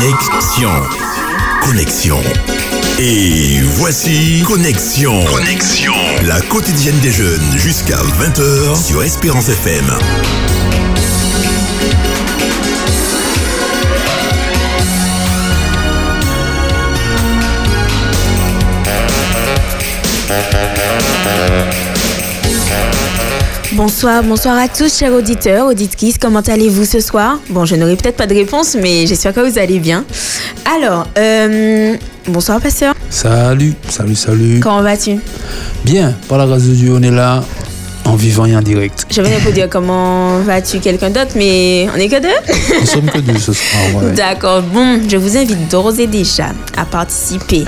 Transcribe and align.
Connexion. 0.00 0.70
Connexion. 1.60 2.20
Et 2.98 3.60
voici 3.76 4.42
Connexion. 4.46 5.22
Connexion. 5.26 5.92
La 6.22 6.40
quotidienne 6.40 6.98
des 7.00 7.12
jeunes 7.12 7.58
jusqu'à 7.58 7.98
20h 7.98 8.82
sur 8.82 9.02
Espérance 9.02 9.50
FM. 9.50 9.84
Bonsoir, 23.82 24.22
bonsoir 24.22 24.58
à 24.58 24.68
tous, 24.68 24.94
chers 24.98 25.10
auditeurs, 25.14 25.66
auditrices. 25.68 26.18
Comment 26.18 26.40
allez-vous 26.40 26.84
ce 26.84 27.00
soir? 27.00 27.38
Bon, 27.48 27.64
je 27.64 27.76
n'aurai 27.76 27.96
peut-être 27.96 28.18
pas 28.18 28.26
de 28.26 28.34
réponse, 28.34 28.76
mais 28.78 29.06
j'espère 29.06 29.32
que 29.32 29.40
vous 29.40 29.58
allez 29.58 29.78
bien. 29.78 30.04
Alors, 30.76 31.06
euh, 31.16 31.96
bonsoir, 32.26 32.60
pasteur. 32.60 32.92
Salut, 33.08 33.72
salut, 33.88 34.14
salut. 34.14 34.60
Comment 34.60 34.82
vas-tu? 34.82 35.16
Bien, 35.82 36.14
par 36.28 36.36
la 36.36 36.44
grâce 36.44 36.64
de 36.64 36.74
Dieu, 36.74 36.92
on 36.94 37.02
est 37.02 37.10
là 37.10 37.42
en 38.04 38.16
vivant 38.16 38.44
et 38.44 38.54
en 38.54 38.60
direct. 38.60 39.06
Je 39.10 39.22
venais 39.22 39.38
pour 39.38 39.52
dire 39.52 39.70
comment 39.70 40.40
vas-tu 40.40 40.80
quelqu'un 40.80 41.08
d'autre, 41.08 41.32
mais 41.36 41.88
on 41.94 41.96
est 41.96 42.08
que 42.08 42.20
deux? 42.20 42.78
Nous 42.80 42.86
sommes 42.86 43.10
que 43.10 43.20
deux 43.20 43.38
ce 43.38 43.54
soir, 43.54 43.82
ouais. 43.94 44.12
D'accord, 44.12 44.60
bon, 44.60 45.00
je 45.08 45.16
vous 45.16 45.38
invite 45.38 45.70
d'ores 45.70 45.98
et 45.98 46.06
déjà 46.06 46.48
à 46.76 46.84
participer. 46.84 47.64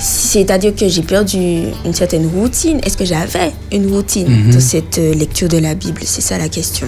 C'est-à-dire 0.00 0.74
que 0.74 0.88
j'ai 0.88 1.02
perdu 1.02 1.38
une 1.84 1.92
certaine 1.94 2.26
routine. 2.26 2.78
Est-ce 2.84 2.96
que 2.96 3.04
j'avais 3.04 3.52
une 3.72 3.90
routine 3.92 4.28
Mhm. 4.28 4.54
de 4.54 4.60
cette 4.60 4.98
euh, 4.98 5.14
lecture 5.14 5.48
de 5.48 5.58
la 5.58 5.74
Bible? 5.74 6.00
C'est 6.04 6.20
ça 6.20 6.38
la 6.38 6.48
question. 6.48 6.86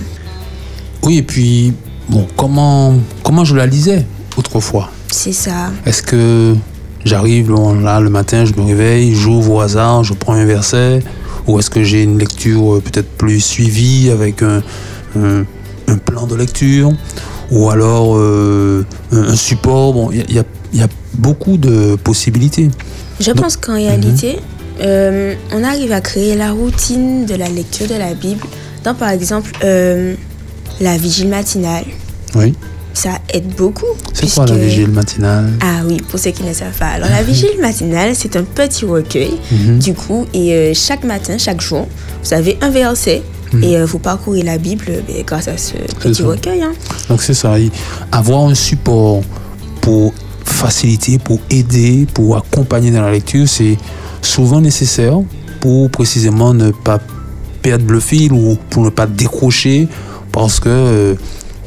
Oui, 1.03 1.19
et 1.19 1.23
puis, 1.23 1.73
bon, 2.09 2.27
comment, 2.37 2.95
comment 3.25 3.45
je 3.45 3.57
la 3.57 3.67
lisais 3.67 4.07
autrefois? 4.37 4.91
C'est 5.11 5.33
ça. 5.33 5.73
Est-ce 5.87 6.03
que 6.03 6.55
j'arrive 7.05 7.51
là 7.83 8.01
le 8.01 8.11
matin, 8.11 8.45
je 8.45 8.53
me 8.55 8.63
réveille, 8.67 9.15
j'ouvre 9.15 9.55
au 9.55 9.61
hasard, 9.61 10.05
je 10.05 10.15
prends 10.15 10.35
un 10.35 10.45
verset? 10.45 11.01
Ou 11.49 11.59
est-ce 11.59 11.71
que 11.71 11.83
j'ai 11.83 12.03
une 12.03 12.19
lecture 12.19 12.75
euh, 12.77 12.81
peut-être 12.81 13.09
plus 13.17 13.41
suivie 13.41 14.11
avec 14.11 14.43
un, 14.43 14.63
un- 15.19 15.45
un 15.89 15.97
plan 15.97 16.27
de 16.27 16.37
lecture? 16.37 16.93
Ou 17.51 17.71
alors 17.71 18.17
euh, 18.17 18.85
un, 19.11 19.35
support? 19.35 19.95
Bon, 19.95 20.11
il 20.13 20.19
y 20.33 20.39
a- 20.39 20.43
y 20.43 20.45
y 20.79 20.83
a 20.83 20.89
beaucoup 21.15 21.57
de 21.57 21.97
possibilités. 21.97 22.71
Je 23.21 23.31
pense 23.33 23.57
qu'en 23.57 23.75
réalité, 23.75 24.39
euh, 24.81 25.35
on 25.53 25.65
arrive 25.65 25.93
à 25.93 26.01
créer 26.01 26.37
la 26.37 26.53
routine 26.53 27.27
de 27.27 27.35
la 27.35 27.49
lecture 27.49 27.87
de 27.89 27.95
la 27.95 28.15
Bible 28.15 28.41
dans, 28.85 28.95
par 28.95 29.11
exemple, 29.11 29.53
euh, 29.65 30.15
la 30.81 30.97
vigile 30.97 31.29
matinale. 31.29 31.85
Oui. 32.35 32.55
Ça 32.95 33.19
aide 33.33 33.49
beaucoup. 33.57 33.87
C'est 34.15 34.33
quoi 34.33 34.47
la 34.47 34.57
vigile 34.57 34.89
matinale? 34.91 35.51
Ah 35.61 35.83
oui, 35.87 35.99
pour 36.09 36.19
ceux 36.19 36.31
qui 36.33 36.43
ne 36.43 36.53
savent 36.53 36.77
pas. 36.79 36.87
Alors, 36.89 37.09
la 37.09 37.23
vigile 37.23 37.59
matinale, 37.61 38.15
c'est 38.15 38.37
un 38.37 38.43
petit 38.43 38.85
recueil, 38.85 39.33
Mhm. 39.53 39.79
du 39.79 39.95
coup, 39.95 40.27
et 40.35 40.55
euh, 40.55 40.73
chaque 40.75 41.05
matin, 41.05 41.37
chaque 41.39 41.61
jour, 41.61 41.87
vous 42.25 42.35
avez 42.35 42.59
un 42.63 42.71
verset 42.71 43.23
et 43.63 43.77
euh, 43.77 43.85
vous 43.85 43.99
parcourez 43.99 44.43
la 44.43 44.59
Bible 44.59 44.87
euh, 44.89 45.23
grâce 45.27 45.49
à 45.49 45.57
ce 45.59 45.73
petit 46.01 46.23
recueil. 46.23 46.63
hein. 46.63 46.73
Donc 47.09 47.21
c'est 47.23 47.35
ça, 47.35 47.55
avoir 48.13 48.45
un 48.45 48.55
support 48.55 49.23
pour 49.81 50.13
faciliter, 50.51 51.19
pour 51.19 51.41
aider, 51.51 52.07
pour 52.13 52.37
accompagner 52.37 52.91
dans 52.91 53.03
la 53.03 53.13
lecture, 53.13 53.49
c'est 53.49 53.77
souvent 54.23 54.61
nécessaire 54.61 55.19
pour 55.61 55.91
précisément 55.91 56.55
ne 56.55 56.71
pas 56.71 56.99
perdre 57.63 57.91
le 57.91 58.01
fil 58.01 58.33
ou 58.33 58.57
pour 58.71 58.83
ne 58.83 58.91
pas 58.91 59.07
décrocher 59.07 59.89
parce 60.33 60.61
que 60.61 60.69
euh, 60.69 61.15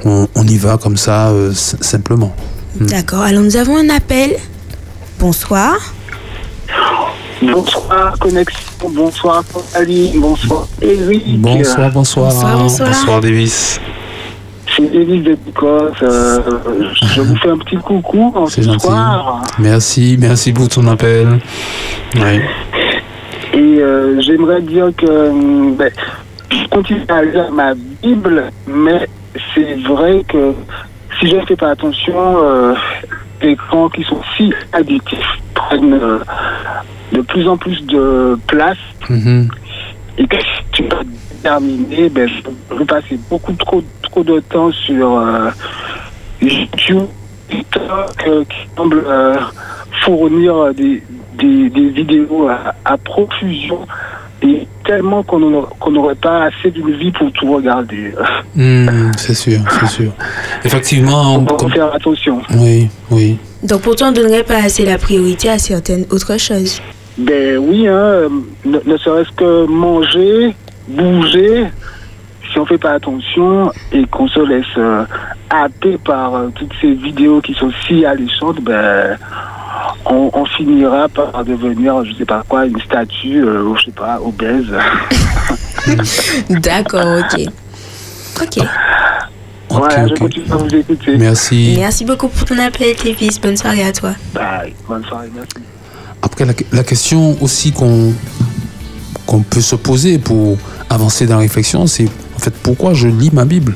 on, 0.05 0.27
on 0.35 0.47
y 0.47 0.57
va 0.57 0.77
comme 0.77 0.97
ça 0.97 1.29
euh, 1.29 1.53
simplement. 1.53 2.33
D'accord, 2.79 3.21
alors 3.21 3.43
nous 3.43 3.55
avons 3.55 3.77
un 3.77 3.89
appel. 3.89 4.35
Bonsoir. 5.19 5.75
Bonsoir 7.41 8.17
Connexion, 8.19 8.89
bonsoir 8.89 9.43
Ali, 9.75 10.11
bonsoir 10.15 10.67
Eric. 10.81 11.41
Bonsoir, 11.41 11.91
bonsoir. 11.91 12.31
Bonsoir, 12.31 12.57
bonsoir. 12.57 12.89
bonsoir 12.89 13.21
Davis. 13.21 13.79
C'est 14.75 14.93
Eric 14.93 15.23
de 15.23 15.35
Picos. 15.35 15.91
euh, 16.01 16.39
je 17.15 17.21
vous 17.21 17.35
fais 17.37 17.49
un 17.49 17.57
petit 17.57 17.77
coucou 17.77 18.31
en 18.35 18.47
ce 18.47 18.61
soir. 18.79 19.41
Merci, 19.59 20.17
merci 20.19 20.51
pour 20.53 20.67
ton 20.69 20.87
appel. 20.87 21.39
Oui. 22.15 22.39
Et 23.53 23.57
euh, 23.81 24.19
j'aimerais 24.21 24.61
dire 24.61 24.87
que 24.97 25.05
euh, 25.05 25.71
ben, 25.77 25.91
je 26.49 26.67
continue 26.69 27.03
à 27.07 27.23
lire 27.23 27.51
ma 27.51 27.73
Bible, 28.01 28.45
mais 28.67 29.07
c'est 29.53 29.75
vrai 29.87 30.23
que 30.27 30.53
si 31.19 31.29
je 31.29 31.35
ne 31.35 31.45
fais 31.45 31.55
pas 31.55 31.69
attention, 31.71 32.15
euh, 32.43 32.73
les 33.41 33.49
écrans 33.51 33.89
qui 33.89 34.03
sont 34.03 34.21
si 34.35 34.51
addictifs 34.71 35.37
prennent 35.53 35.99
de 37.11 37.21
plus 37.21 37.47
en 37.47 37.57
plus 37.57 37.79
de 37.85 38.37
place 38.47 38.77
Mhm. 39.09 39.49
et 40.17 40.25
que 40.25 40.37
tu 40.71 40.83
peux 41.43 41.49
terminer, 41.49 42.09
ben, 42.09 42.29
je 42.71 42.75
vais 42.77 42.85
passer 42.85 43.19
beaucoup 43.29 43.53
trop, 43.53 43.83
trop 44.01 44.23
de 44.23 44.39
temps 44.39 44.71
sur 44.71 45.17
euh, 45.19 45.49
YouTube, 46.41 47.03
TikTok, 47.49 48.27
euh, 48.27 48.43
qui 48.45 48.75
semble 48.75 49.03
euh, 49.05 49.35
fournir 50.03 50.73
des, 50.73 51.01
des, 51.37 51.69
des 51.69 51.89
vidéos 51.89 52.47
à, 52.49 52.73
à 52.85 52.97
profusion 52.97 53.79
et 54.41 54.67
tellement 54.85 55.23
qu'on 55.23 55.39
n'aurait 55.39 55.67
qu'on 55.79 55.91
n'aurait 55.91 56.15
pas 56.15 56.45
assez 56.45 56.69
d'une 56.69 56.91
vie 56.97 57.11
pour 57.11 57.31
tout 57.31 57.53
regarder. 57.53 58.13
Hmm, 58.55 59.11
c'est 59.17 59.33
sûr, 59.35 59.59
c'est 59.79 59.87
sûr. 59.87 60.11
Effectivement, 60.65 61.35
On 61.35 61.45
comme- 61.45 61.69
va 61.69 61.73
faire 61.75 61.93
attention. 61.93 62.41
oui, 62.57 62.89
oui. 63.09 63.37
Donc 63.63 63.81
pour 63.81 63.95
toi, 63.95 64.07
on 64.07 64.11
ne 64.11 64.15
donnerait 64.17 64.43
pas 64.43 64.57
assez 64.57 64.83
la 64.85 64.97
priorité 64.97 65.49
à 65.49 65.57
certaines 65.57 66.05
autres 66.11 66.37
choses? 66.37 66.81
Ben 67.17 67.57
oui, 67.57 67.87
hein, 67.87 68.23
ne, 68.65 68.79
ne 68.85 68.97
serait-ce 68.97 69.31
que 69.31 69.65
manger, 69.67 70.53
bouger, 70.87 71.67
si 72.51 72.59
on 72.59 72.65
fait 72.65 72.77
pas 72.77 72.91
attention 72.93 73.71
et 73.91 74.05
qu'on 74.05 74.27
se 74.27 74.39
laisse 74.39 74.65
euh, 74.77 75.05
happer 75.49 75.97
par 75.97 76.35
euh, 76.35 76.49
toutes 76.53 76.73
ces 76.81 76.93
vidéos 76.93 77.41
qui 77.41 77.53
sont 77.53 77.71
si 77.87 78.05
alléchantes, 78.05 78.61
ben 78.61 79.17
on, 80.05 80.29
on 80.33 80.45
finira 80.45 81.07
par 81.09 81.43
devenir, 81.43 82.03
je 82.05 82.13
sais 82.13 82.25
pas 82.25 82.43
quoi, 82.47 82.65
une 82.65 82.79
statue, 82.81 83.43
euh, 83.43 83.63
ou 83.63 83.75
je 83.77 83.85
sais 83.85 83.91
pas, 83.91 84.19
obèse. 84.21 84.67
D'accord, 86.49 87.19
ok. 87.19 87.45
Ok. 88.41 88.65
Voilà, 89.69 90.01
à 90.01 90.05
vous 90.57 90.75
écouter. 90.75 91.17
Merci. 91.17 91.75
Merci 91.77 92.05
beaucoup 92.05 92.27
pour 92.27 92.45
ton 92.45 92.59
appel, 92.59 92.95
Tévis. 92.95 93.39
Bonne 93.41 93.57
soirée 93.57 93.83
à 93.83 93.91
toi. 93.91 94.11
Bye, 94.33 94.73
bonne 94.87 95.03
soirée, 95.05 95.29
merci. 95.33 95.49
Après, 96.21 96.45
la, 96.45 96.53
la 96.71 96.83
question 96.83 97.35
aussi 97.41 97.71
qu'on 97.71 98.13
qu'on 99.33 99.41
peut 99.41 99.61
se 99.61 99.75
poser 99.75 100.19
pour 100.19 100.57
avancer 100.91 101.25
dans 101.25 101.33
la 101.33 101.39
réflexion, 101.39 101.87
c'est 101.87 102.05
en 102.35 102.39
fait 102.39 102.53
pourquoi 102.61 102.93
je 102.93 103.07
lis 103.07 103.31
ma 103.33 103.45
Bible? 103.45 103.75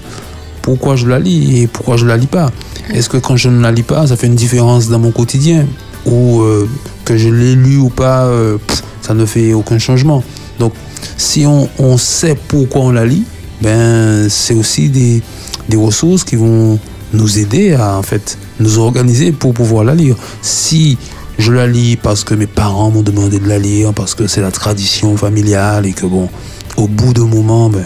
Pourquoi 0.62 0.95
je 0.95 1.07
la 1.07 1.18
lis 1.18 1.62
et 1.62 1.68
pourquoi 1.68 1.97
je 1.97 2.06
la 2.06 2.16
lis 2.16 2.28
pas? 2.28 2.51
Est-ce 2.94 3.09
que 3.09 3.18
quand 3.18 3.38
je 3.38 3.50
ne 3.50 3.59
la 3.59 3.72
lis 3.72 3.81
pas, 3.81 4.06
ça 4.06 4.16
fait 4.17 4.28
une 4.28 4.35
différence 4.35 4.88
dans 4.88 5.00
mon 5.00 5.09
quotidien? 5.09 5.66
Ou 6.06 6.41
euh, 6.41 6.69
que 7.06 7.17
je 7.17 7.29
l'ai 7.29 7.56
lu 7.56 7.78
ou 7.78 7.90
pas, 7.90 8.25
euh, 8.25 8.59
ça 9.01 9.16
ne 9.16 9.25
fait 9.25 9.53
aucun 9.53 9.79
changement. 9.79 10.23
Donc, 10.59 10.73
si 11.17 11.47
on, 11.47 11.67
on 11.79 11.97
sait 11.97 12.38
pourquoi 12.47 12.81
on 12.81 12.91
la 12.91 13.07
lit, 13.07 13.23
ben 13.63 14.29
c'est 14.29 14.53
aussi 14.53 14.90
des, 14.90 15.23
des 15.69 15.78
ressources 15.78 16.23
qui 16.23 16.35
vont 16.35 16.78
nous 17.13 17.40
aider 17.40 17.73
à 17.73 17.97
en 17.97 18.03
fait 18.03 18.38
nous 18.59 18.78
organiser 18.78 19.31
pour 19.31 19.56
pouvoir 19.56 19.84
la 19.84 19.96
lire. 19.96 20.16
Si 20.44 21.00
je 21.38 21.52
la 21.52 21.68
lis 21.68 21.98
parce 21.98 22.24
que 22.24 22.34
mes 22.34 22.48
parents 22.48 22.90
m'ont 22.90 23.03
demandé 23.03 23.40
de 23.40 23.48
la 23.48 23.59
lire, 23.59 23.94
parce 23.94 24.16
que 24.16 24.28
c'est 24.28 24.42
la 24.42 24.52
tradition 24.52 25.16
familiale 25.18 25.86
et 25.86 25.94
que 25.94 26.06
bon, 26.06 26.30
au 26.78 26.88
bout 26.88 27.14
d'un 27.14 27.25
moment, 27.25 27.70
ben, 27.70 27.86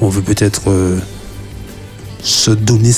on 0.00 0.08
veut 0.08 0.22
peut-être 0.22 0.62
euh, 0.68 0.98
se 2.22 2.50
donner 2.50 2.92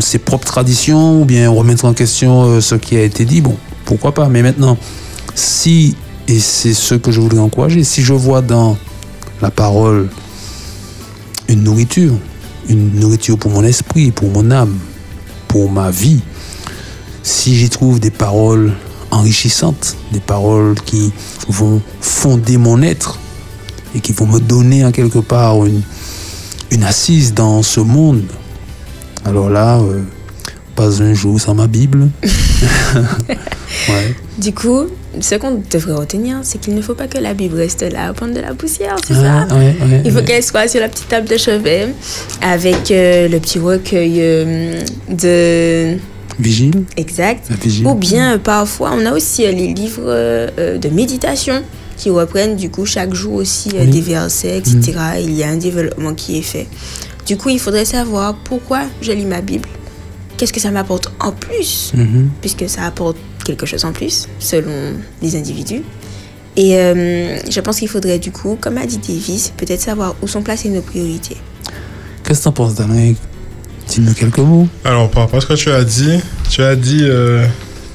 ses 0.00 0.18
propres 0.18 0.46
traditions 0.46 1.22
ou 1.22 1.24
bien 1.24 1.50
remettre 1.50 1.84
en 1.84 1.94
question 1.94 2.44
euh, 2.44 2.60
ce 2.60 2.74
qui 2.74 2.96
a 2.96 3.02
été 3.02 3.24
dit, 3.24 3.40
bon, 3.40 3.56
pourquoi 3.84 4.12
pas. 4.12 4.28
Mais 4.28 4.42
maintenant, 4.42 4.76
si, 5.34 5.96
et 6.28 6.38
c'est 6.38 6.74
ce 6.74 6.94
que 6.94 7.12
je 7.12 7.20
voudrais 7.20 7.40
encourager, 7.40 7.84
si 7.84 8.02
je 8.02 8.14
vois 8.14 8.42
dans 8.42 8.76
la 9.42 9.50
parole 9.50 10.08
une 11.48 11.62
nourriture, 11.62 12.14
une 12.68 12.98
nourriture 12.98 13.38
pour 13.38 13.50
mon 13.50 13.64
esprit, 13.64 14.10
pour 14.10 14.30
mon 14.30 14.50
âme, 14.50 14.76
pour 15.48 15.70
ma 15.70 15.90
vie, 15.90 16.20
si 17.22 17.56
j'y 17.56 17.68
trouve 17.68 18.00
des 18.00 18.10
paroles 18.10 18.72
enrichissantes, 19.10 19.96
des 20.12 20.20
paroles 20.20 20.80
qui 20.80 21.12
vont 21.48 21.80
fonder 22.00 22.56
mon 22.56 22.82
être 22.82 23.18
et 23.94 24.00
qui 24.00 24.12
vont 24.12 24.26
me 24.26 24.38
donner 24.40 24.84
en 24.84 24.92
quelque 24.92 25.18
part 25.18 25.64
une, 25.66 25.82
une 26.70 26.84
assise 26.84 27.34
dans 27.34 27.62
ce 27.62 27.80
monde, 27.80 28.22
alors 29.24 29.50
là, 29.50 29.78
euh, 29.78 30.02
pas 30.74 31.02
un 31.02 31.12
jour 31.14 31.40
sans 31.40 31.54
ma 31.54 31.66
Bible. 31.66 32.08
ouais. 32.24 34.14
Du 34.38 34.52
coup, 34.52 34.86
ce 35.20 35.34
qu'on 35.34 35.62
devrait 35.70 35.94
retenir, 35.94 36.38
c'est 36.42 36.58
qu'il 36.58 36.74
ne 36.74 36.80
faut 36.82 36.94
pas 36.94 37.06
que 37.06 37.18
la 37.18 37.34
Bible 37.34 37.56
reste 37.56 37.82
là 37.82 38.08
à 38.08 38.12
prendre 38.12 38.34
de 38.34 38.40
la 38.40 38.54
poussière, 38.54 38.96
c'est 39.06 39.14
Ah, 39.14 39.46
ça 39.48 39.56
ouais, 39.56 39.76
ouais, 39.80 40.02
Il 40.04 40.12
faut 40.12 40.22
qu'elle 40.22 40.42
soit 40.42 40.68
sur 40.68 40.80
la 40.80 40.88
petite 40.88 41.08
table 41.08 41.28
de 41.28 41.36
chevet 41.36 41.88
avec 42.40 42.90
euh, 42.90 43.28
le 43.28 43.38
petit 43.40 43.58
recueil 43.58 44.14
euh, 44.18 44.82
de 45.08 45.98
Vigile 46.40 46.84
Exact. 46.96 47.50
Vigile. 47.62 47.86
Ou 47.86 47.94
bien 47.94 48.34
euh, 48.34 48.38
parfois, 48.38 48.92
on 48.94 49.04
a 49.06 49.12
aussi 49.12 49.44
euh, 49.46 49.52
les 49.52 49.72
livres 49.72 50.02
euh, 50.06 50.78
de 50.78 50.88
méditation 50.88 51.62
qui 51.96 52.10
reprennent 52.10 52.56
du 52.56 52.70
coup 52.70 52.86
chaque 52.86 53.14
jour 53.14 53.34
aussi 53.34 53.70
Oui. 53.74 53.86
Mm. 53.86 53.90
des 53.90 54.00
versets, 54.00 54.58
etc. 54.58 54.92
Il 55.20 55.32
y 55.32 55.44
a 55.44 55.48
un 55.48 55.56
développement 55.56 56.14
qui 56.14 56.38
est 56.38 56.42
fait. 56.42 56.66
Du 57.26 57.36
coup, 57.36 57.50
il 57.50 57.60
faudrait 57.60 57.84
savoir 57.84 58.34
pourquoi 58.44 58.82
je 59.02 59.12
lis 59.12 59.26
ma 59.26 59.40
Bible. 59.40 59.68
Qu'est-ce 60.36 60.52
que 60.52 60.60
ça 60.60 60.70
m'apporte 60.70 61.12
en 61.20 61.32
plus? 61.32 61.92
Mhm. 61.94 62.30
Puisque 62.40 62.68
ça 62.68 62.84
apporte 62.86 63.18
quelque 63.44 63.66
chose 63.66 63.84
en 63.84 63.92
plus 63.92 64.26
selon 64.38 64.94
les 65.22 65.36
individus. 65.36 65.82
Et 66.56 66.76
euh, 66.76 67.38
je 67.48 67.60
pense 67.60 67.78
qu'il 67.78 67.88
faudrait 67.88 68.18
du 68.18 68.32
coup, 68.32 68.56
comme 68.60 68.78
a 68.78 68.86
dit 68.86 68.98
Davis, 68.98 69.52
peut-être 69.56 69.80
savoir 69.80 70.16
où 70.22 70.26
sont 70.26 70.42
placées 70.42 70.68
nos 70.68 70.80
priorités. 70.82 71.36
Qu'est-ce 72.24 72.40
que 72.40 72.44
t'en 72.44 72.52
penses, 72.52 72.74
Damien 72.74 73.14
Dis-nous 73.90 74.14
quelques 74.14 74.38
mots. 74.38 74.68
Alors, 74.84 75.10
par 75.10 75.24
rapport 75.24 75.38
à 75.38 75.40
ce 75.40 75.46
que 75.46 75.54
tu 75.54 75.70
as 75.70 75.84
dit, 75.84 76.20
tu 76.48 76.62
as 76.62 76.76
dit 76.76 77.00
euh, 77.02 77.44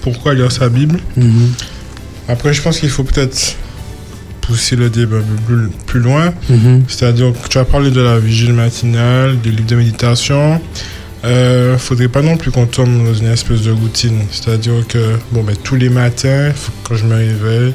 pourquoi 0.02 0.34
lire 0.34 0.52
sa 0.52 0.70
Bible. 0.70 1.00
Mhm. 1.16 1.52
Après, 2.28 2.54
je 2.54 2.62
pense 2.62 2.80
qu'il 2.80 2.90
faut 2.90 3.04
peut-être 3.04 3.56
pousser 4.42 4.76
le 4.76 4.90
débat 4.90 5.18
plus, 5.48 5.70
plus 5.86 6.00
loin. 6.00 6.34
Mhm. 6.50 6.84
C'est-à-dire 6.88 7.34
que 7.34 7.48
tu 7.48 7.58
as 7.58 7.66
parlé 7.66 7.92
de 7.92 8.02
la 8.02 8.20
vigile 8.20 8.54
matinale, 8.54 9.40
du 9.40 9.52
livre 9.52 9.66
de 9.66 9.76
méditation. 9.76 10.62
Euh, 11.24 11.78
faudrait 11.78 12.08
pas 12.08 12.22
non 12.22 12.38
plus 12.38 12.52
qu'on 12.52 12.68
tombe 12.68 13.04
dans 13.04 13.14
une 13.14 13.28
espèce 13.28 13.62
de 13.62 13.72
routine. 13.72 14.22
C'est-à-dire 14.32 14.86
que 14.88 15.18
bon, 15.32 15.44
ben, 15.44 15.56
tous 15.64 15.76
les 15.76 15.90
matins, 15.90 16.52
quand 16.84 16.96
je 16.96 17.06
me 17.06 17.16
réveille, 17.16 17.74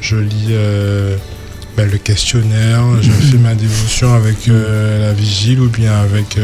je 0.00 0.16
lis 0.16 0.48
euh, 0.50 1.16
ben, 1.76 1.90
le 1.90 1.98
questionnaire, 1.98 2.84
je 3.02 3.10
fais 3.30 3.38
ma 3.38 3.54
dévotion 3.54 4.14
avec 4.14 4.48
euh, 4.48 5.08
la 5.08 5.12
vigile 5.12 5.60
ou 5.60 5.68
bien 5.68 5.92
avec 5.92 6.38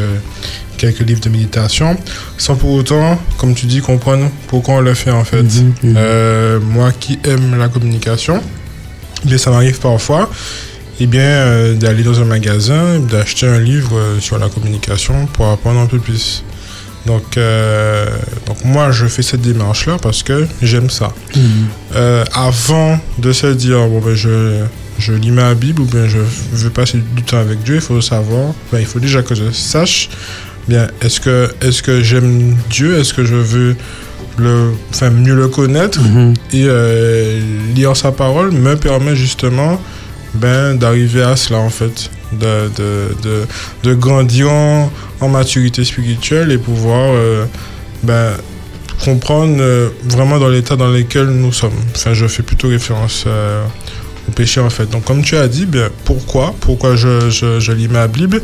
quelques 0.81 1.00
livres 1.00 1.21
de 1.21 1.29
méditation, 1.29 1.97
sans 2.38 2.56
pour 2.56 2.71
autant, 2.71 3.21
comme 3.37 3.55
tu 3.55 3.67
dis, 3.67 3.81
comprendre 3.81 4.31
pourquoi 4.49 4.75
on 4.77 4.81
le 4.81 4.94
fait 4.94 5.11
en 5.11 5.25
fait. 5.25 5.43
Mhm. 5.43 5.75
Mhm. 5.82 5.94
Euh, 5.97 6.59
moi 6.61 6.91
qui 6.99 7.19
aime 7.25 7.59
la 7.59 7.69
communication, 7.69 8.43
bien, 9.25 9.38
ça 9.38 9.50
m'arrive 9.50 9.79
parfois 9.79 10.31
eh 11.03 11.06
bien, 11.06 11.23
euh, 11.23 11.75
d'aller 11.75 12.03
dans 12.03 12.21
un 12.21 12.27
magasin, 12.27 12.99
d'acheter 12.99 13.47
un 13.47 13.59
livre 13.59 13.97
euh, 13.97 14.21
sur 14.21 14.38
la 14.38 14.49
communication 14.50 15.27
pour 15.32 15.49
apprendre 15.49 15.81
un 15.81 15.87
peu 15.87 15.99
plus. 15.99 16.44
Donc, 17.06 17.38
euh, 17.38 18.06
donc 18.47 18.62
moi, 18.65 18.91
je 18.93 19.06
fais 19.06 19.23
cette 19.23 19.41
démarche-là 19.41 19.97
parce 20.03 20.23
que 20.23 20.47
j'aime 20.61 20.91
ça. 20.91 21.12
Mhm. 21.35 21.43
Euh, 21.94 22.25
avant 22.35 23.00
de 23.19 23.32
se 23.32 23.47
dire, 23.47 23.79
bon, 23.88 24.00
ben, 24.00 24.15
je, 24.15 24.65
je 24.99 25.15
lis 25.15 25.31
ma 25.31 25.55
Bible 25.55 25.81
ou 25.81 25.87
bien 25.87 26.06
je 26.06 26.19
veux 26.53 26.71
passer 26.71 26.99
du 27.17 27.23
temps 27.23 27.38
avec 27.38 27.62
Dieu, 27.62 27.77
il 27.77 27.81
faut 27.81 28.03
savoir, 28.03 28.53
ben, 28.71 28.81
il 28.81 28.87
faut 28.87 29.00
déjà 29.00 29.23
que 29.23 29.35
je 29.35 29.50
sache, 29.50 30.11
bien, 30.68 30.86
est-ce 31.02 31.20
que, 31.20 31.48
est-ce 31.62 31.82
que 31.82 32.02
j'aime 32.02 32.56
Dieu, 32.70 32.98
est-ce 32.98 33.12
que 33.14 33.24
je 33.24 33.34
veux 33.34 33.76
le, 34.38 34.70
enfin, 34.90 35.10
mieux 35.10 35.34
le 35.34 35.48
connaître? 35.48 36.00
Mhm. 36.00 36.34
et 36.52 36.64
euh, 36.66 37.40
lire 37.74 37.96
sa 37.96 38.12
parole 38.12 38.52
me 38.52 38.76
permet 38.76 39.16
justement 39.16 39.80
ben, 40.34 40.74
d'arriver 40.76 41.22
à 41.22 41.36
cela 41.36 41.58
en 41.58 41.70
fait, 41.70 42.10
de, 42.32 42.68
de, 42.76 43.16
de, 43.22 43.46
de 43.82 43.94
grandir 43.94 44.50
en, 44.50 44.90
en 45.20 45.28
maturité 45.28 45.84
spirituelle 45.84 46.52
et 46.52 46.58
pouvoir 46.58 47.12
euh, 47.14 47.44
ben, 48.04 48.30
comprendre 49.04 49.56
euh, 49.60 49.88
vraiment 50.04 50.38
dans 50.38 50.48
l'état 50.48 50.76
dans 50.76 50.88
lequel 50.88 51.26
nous 51.26 51.52
sommes. 51.52 51.72
Enfin, 51.94 52.12
je 52.14 52.26
fais 52.26 52.42
plutôt 52.42 52.68
référence 52.68 53.24
euh, 53.26 53.64
au 54.28 54.32
péché 54.32 54.60
en 54.60 54.70
fait. 54.70 54.88
Donc 54.90 55.04
comme 55.04 55.22
tu 55.22 55.36
as 55.36 55.48
dit, 55.48 55.66
bien, 55.66 55.88
pourquoi? 56.04 56.54
Pourquoi 56.60 56.94
je, 56.96 57.28
je, 57.30 57.58
je 57.60 57.72
lis 57.72 57.88
ma 57.88 58.06
Bible? 58.06 58.40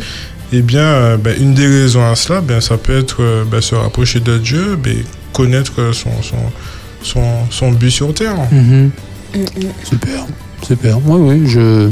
Eh 0.52 0.62
bien, 0.62 0.80
euh, 0.84 1.16
ben, 1.16 1.34
une 1.40 1.54
des 1.54 1.66
raisons 1.66 2.04
à 2.08 2.14
cela, 2.14 2.40
ben, 2.40 2.60
ça 2.60 2.76
peut 2.76 2.96
être 2.98 3.16
euh, 3.20 3.44
ben, 3.44 3.60
se 3.60 3.74
rapprocher 3.74 4.20
de 4.20 4.38
Dieu, 4.38 4.76
ben, 4.76 4.96
connaître 5.32 5.92
son, 5.92 6.10
son, 6.22 6.36
son, 7.02 7.22
son 7.50 7.72
but 7.72 7.90
sur 7.90 8.14
terre. 8.14 8.36
Mhm. 8.52 8.90
Mm, 9.34 9.38
mm. 9.38 9.44
Super, 9.84 10.26
super. 10.62 10.98
Oui, 11.04 11.20
oui, 11.20 11.48
je, 11.48 11.90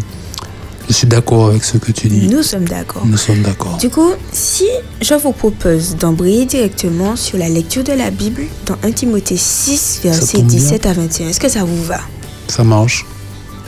je 0.89 0.93
suis 0.95 1.07
d'accord 1.09 1.49
avec 1.49 1.65
ce 1.65 1.79
que 1.79 1.91
tu 1.91 2.09
dis. 2.09 2.29
Nous 2.29 2.43
sommes 2.45 2.69
d'accord. 2.69 3.05
Nous 3.05 3.17
sommes 3.17 3.43
d'accord. 3.43 3.77
Du 3.79 3.91
coup, 3.91 4.13
si 4.33 4.67
je 5.03 5.15
vous 5.15 5.33
propose 5.33 5.97
d'embrayer 5.97 6.47
directement 6.47 7.17
sur 7.17 7.39
la 7.39 7.49
lecture 7.49 7.83
de 7.83 7.93
la 7.93 8.11
Bible 8.11 8.43
dans 8.67 8.77
1 8.85 8.93
Timothée 8.93 9.37
6, 9.37 10.01
versets 10.05 10.39
tombe 10.39 10.47
bien. 10.47 10.59
17 10.59 10.87
à 10.87 10.93
21, 10.93 11.29
est-ce 11.29 11.41
que 11.41 11.49
ça 11.49 11.65
vous 11.65 11.83
va? 11.85 12.01
Ça 12.49 12.63
marche. 12.63 13.05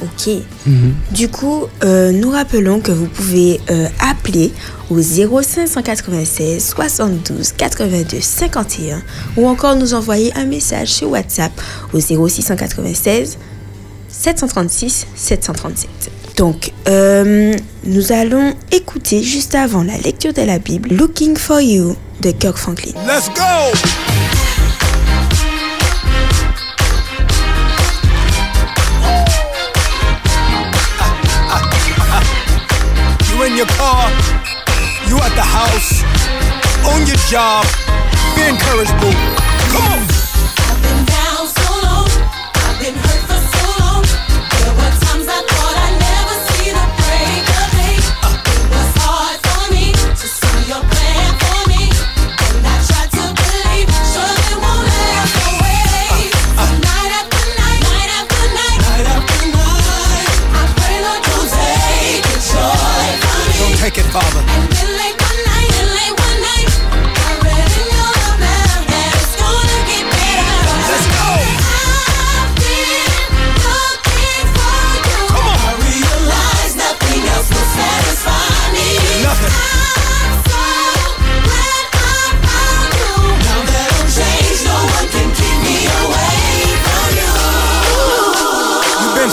Ok. 0.02 0.31
Du 1.12 1.28
coup, 1.28 1.64
euh, 1.84 2.12
nous 2.12 2.31
rappelons 2.31 2.81
que 2.81 2.93
vous 2.93 3.06
pouvez 3.06 3.60
euh, 3.70 3.88
appeler 4.00 4.52
au 4.90 5.00
0596 5.00 6.62
72 6.62 7.52
82 7.52 8.20
51 8.20 9.02
ou 9.37 9.46
encore 9.48 9.76
nous 9.76 9.94
envoyer 9.94 10.32
un 10.37 10.44
message 10.44 10.88
sur 10.88 11.10
WhatsApp 11.10 11.52
au 11.93 12.00
0696 12.00 13.38
736 14.08 15.06
737. 15.14 15.90
Donc, 16.37 16.72
euh, 16.88 17.54
nous 17.84 18.12
allons 18.12 18.54
écouter 18.70 19.22
juste 19.22 19.54
avant 19.54 19.82
la 19.82 19.96
lecture 19.96 20.34
de 20.34 20.42
la 20.42 20.58
Bible 20.58 20.94
Looking 20.94 21.37
for 21.37 21.60
You 21.60 21.96
de 22.20 22.31
Kirk 22.31 22.56
Franklin. 22.56 22.92
Let's 23.06 23.28
go! 23.34 24.35
On 36.92 37.06
your 37.06 37.16
job. 37.28 37.64
Be 38.34 38.42
encouraged, 38.42 38.94
boo. 39.00 39.12
Come 39.72 39.92
on. 39.92 40.35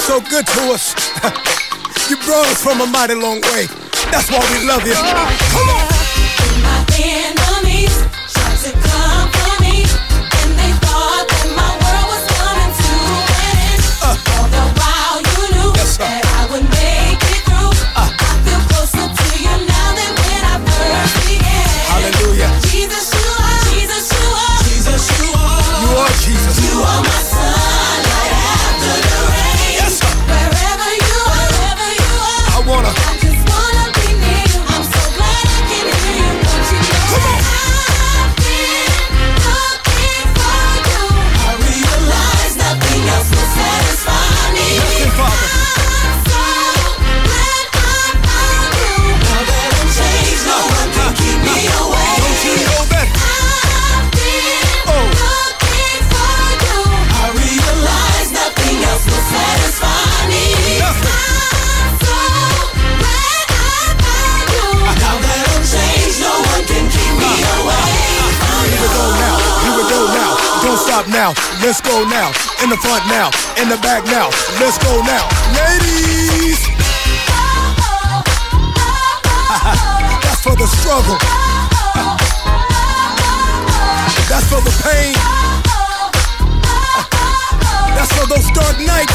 So 0.03 0.19
good 0.19 0.45
to 0.45 0.61
us. 0.73 0.93
you 2.09 2.17
brought 2.17 2.45
us 2.47 2.61
from 2.61 2.81
a 2.81 2.85
mighty 2.85 3.15
long 3.15 3.39
way. 3.55 3.67
That's 4.11 4.29
why 4.29 4.43
we 4.51 4.67
love 4.67 4.85
you. 4.85 4.93
Come 4.93 5.69
on. 5.69 5.82
Stop 71.03 71.13
now. 71.13 71.33
Let's 71.61 71.81
go 71.81 72.05
now. 72.07 72.31
In 72.63 72.69
the 72.69 72.77
front 72.77 73.05
now. 73.07 73.29
In 73.61 73.67
the 73.69 73.77
back 73.77 74.03
now. 74.05 74.29
Let's 74.59 74.77
go 74.79 75.01
now. 75.03 75.27
Ladies. 75.53 76.59
That's 80.23 80.41
for 80.41 80.55
the 80.55 80.67
struggle. 80.67 81.17
That's 84.29 84.47
for 84.49 84.61
the 84.61 84.71
pain. 84.83 85.13
That's 87.95 88.11
for 88.13 88.27
those 88.27 88.49
dark 88.51 88.77
nights. 88.79 89.13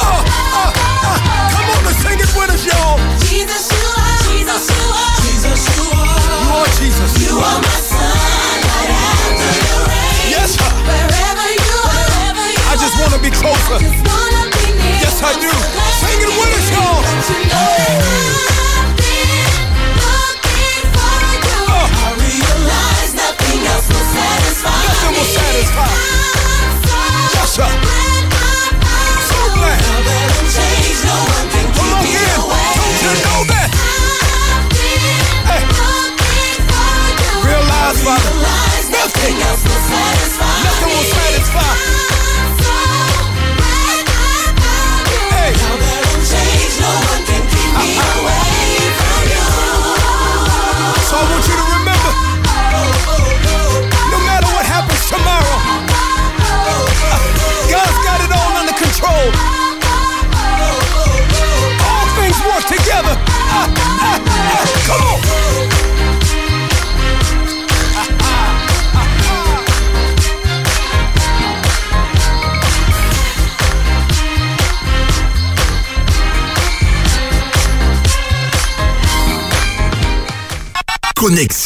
Uh, 0.00 0.02
uh, 0.02 0.24
uh. 0.56 0.72
Come 1.52 1.70
on 1.70 1.86
and 1.86 1.96
sing 1.96 2.18
it 2.20 2.34
with 2.36 2.50
us, 2.50 2.64
y'all. 2.66 2.98
Jesus, 3.28 3.70
you 3.70 3.88
are. 3.98 4.18
Jesus, 4.32 4.70
you 4.70 4.92
are. 4.92 5.16
Jesus, 5.20 5.68
you 5.76 5.84
are. 5.92 6.44
You 6.44 6.50
are. 6.56 6.66
Jesus. 6.80 7.12
You 7.20 7.38
are 7.38 7.60
my 7.60 7.80
sunlight 7.80 8.90
after 8.90 9.36
the 9.36 9.42
rain. 9.90 10.11
Yes, 10.30 10.56
huh? 10.58 10.70
wherever 10.86 11.46
you 11.50 11.74
are. 11.82 12.46
You 12.50 12.62
I 12.70 12.74
just 12.78 12.94
wanna 13.00 13.18
be 13.18 13.30
closer. 13.30 13.78
Be 13.78 13.90
yes, 15.02 15.22
I 15.22 15.32
do. 15.40 15.50
Sing 15.98 16.20
it 16.22 16.30
with 16.30 16.58
us, 16.58 16.70
y'all. 16.70 17.02
I 17.02 17.50
uh. 21.98 22.18
realize 22.22 23.14
nothing 23.14 23.66
else 23.66 23.88
will 23.88 24.06
satisfy. 24.14 24.91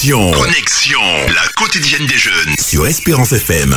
Connexion. 0.08 1.00
La 1.34 1.48
quotidienne 1.56 2.06
des 2.06 2.16
jeunes 2.16 2.54
sur 2.60 2.86
Espérance 2.86 3.32
FM. 3.32 3.74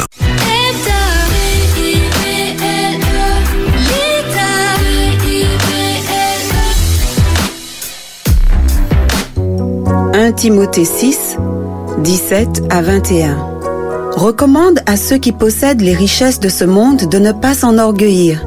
1 10.13 10.31
Timothée 10.33 10.85
6, 10.85 11.37
17 11.97 12.61
à 12.69 12.83
21. 12.83 13.35
Recommande 14.11 14.81
à 14.85 14.97
ceux 14.97 15.17
qui 15.17 15.31
possèdent 15.31 15.81
les 15.81 15.95
richesses 15.95 16.39
de 16.39 16.49
ce 16.49 16.63
monde 16.63 17.09
de 17.09 17.17
ne 17.17 17.31
pas 17.31 17.55
s'enorgueillir. 17.55 18.45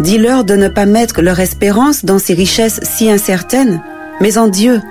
Dis-leur 0.00 0.44
de 0.44 0.56
ne 0.56 0.68
pas 0.68 0.84
mettre 0.84 1.22
leur 1.22 1.40
espérance 1.40 2.04
dans 2.04 2.18
ces 2.18 2.34
richesses 2.34 2.80
si 2.82 3.10
incertaines, 3.10 3.82
mais 4.20 4.36
en 4.36 4.48
Dieu, 4.48 4.82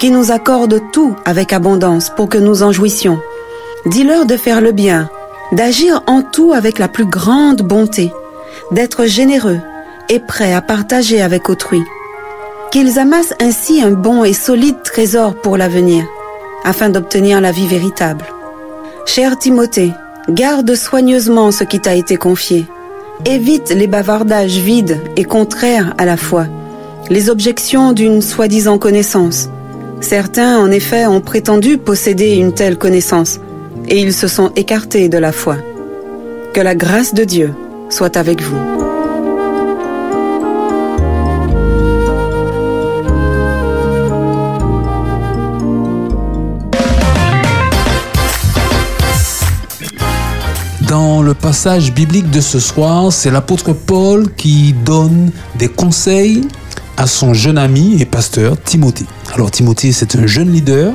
qui 0.00 0.10
nous 0.10 0.30
accorde 0.30 0.80
tout 0.92 1.16
avec 1.24 1.52
abondance 1.52 2.10
pour 2.10 2.28
que 2.28 2.38
nous 2.38 2.62
en 2.62 2.72
jouissions. 2.72 3.20
Dis-leur 3.86 4.26
de 4.26 4.36
faire 4.36 4.60
le 4.60 4.72
bien, 4.72 5.08
d'agir 5.52 6.02
en 6.06 6.22
tout 6.22 6.52
avec 6.52 6.78
la 6.78 6.88
plus 6.88 7.06
grande 7.06 7.62
bonté, 7.62 8.12
d'être 8.72 9.06
généreux 9.06 9.60
et 10.08 10.18
prêts 10.18 10.52
à 10.52 10.60
partager 10.60 11.22
avec 11.22 11.48
autrui 11.48 11.82
qu'ils 12.70 12.98
amassent 12.98 13.34
ainsi 13.40 13.80
un 13.82 13.92
bon 13.92 14.22
et 14.24 14.32
solide 14.32 14.82
trésor 14.82 15.34
pour 15.34 15.56
l'avenir, 15.56 16.04
afin 16.64 16.90
d'obtenir 16.90 17.40
la 17.40 17.52
vie 17.52 17.66
véritable. 17.66 18.26
Cher 19.06 19.38
Timothée, 19.38 19.92
garde 20.28 20.74
soigneusement 20.74 21.52
ce 21.52 21.64
qui 21.64 21.80
t'a 21.80 21.94
été 21.94 22.16
confié. 22.16 22.66
Évite 23.24 23.70
les 23.70 23.86
bavardages 23.86 24.58
vides 24.58 25.00
et 25.16 25.24
contraires 25.24 25.94
à 25.96 26.04
la 26.04 26.16
foi, 26.16 26.46
les 27.08 27.30
objections 27.30 27.92
d'une 27.92 28.20
soi-disant 28.20 28.78
connaissance. 28.78 29.48
Certains, 30.08 30.60
en 30.60 30.70
effet, 30.70 31.04
ont 31.04 31.20
prétendu 31.20 31.78
posséder 31.78 32.36
une 32.36 32.52
telle 32.52 32.78
connaissance, 32.78 33.40
et 33.88 34.00
ils 34.00 34.14
se 34.14 34.28
sont 34.28 34.52
écartés 34.54 35.08
de 35.08 35.18
la 35.18 35.32
foi. 35.32 35.56
Que 36.54 36.60
la 36.60 36.76
grâce 36.76 37.12
de 37.12 37.24
Dieu 37.24 37.52
soit 37.90 38.16
avec 38.16 38.40
vous. 38.40 38.54
Dans 50.88 51.20
le 51.20 51.34
passage 51.34 51.92
biblique 51.92 52.30
de 52.30 52.40
ce 52.40 52.60
soir, 52.60 53.12
c'est 53.12 53.32
l'apôtre 53.32 53.72
Paul 53.72 54.32
qui 54.36 54.72
donne 54.72 55.32
des 55.58 55.66
conseils 55.66 56.46
à 56.96 57.06
son 57.06 57.34
jeune 57.34 57.58
ami 57.58 58.00
et 58.00 58.04
pasteur 58.04 58.60
Timothée. 58.60 59.06
Alors 59.34 59.50
Timothée, 59.50 59.92
c'est 59.92 60.16
un 60.16 60.26
jeune 60.26 60.50
leader 60.50 60.92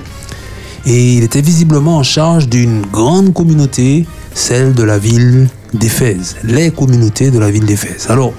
et 0.86 1.14
il 1.16 1.24
était 1.24 1.42
visiblement 1.42 1.98
en 1.98 2.04
charge 2.04 2.48
d'une 2.48 2.82
grande 2.92 3.34
communauté, 3.34 4.06
celle 4.34 4.74
de 4.74 4.84
la 4.84 4.98
ville 4.98 5.48
d'Éphèse, 5.74 6.38
les 6.44 6.72
communautés 6.72 7.32
de 7.32 7.40
la 7.40 7.52
ville 7.52 7.66
d'Éphèse. 7.66 8.08
Alors, 8.10 8.34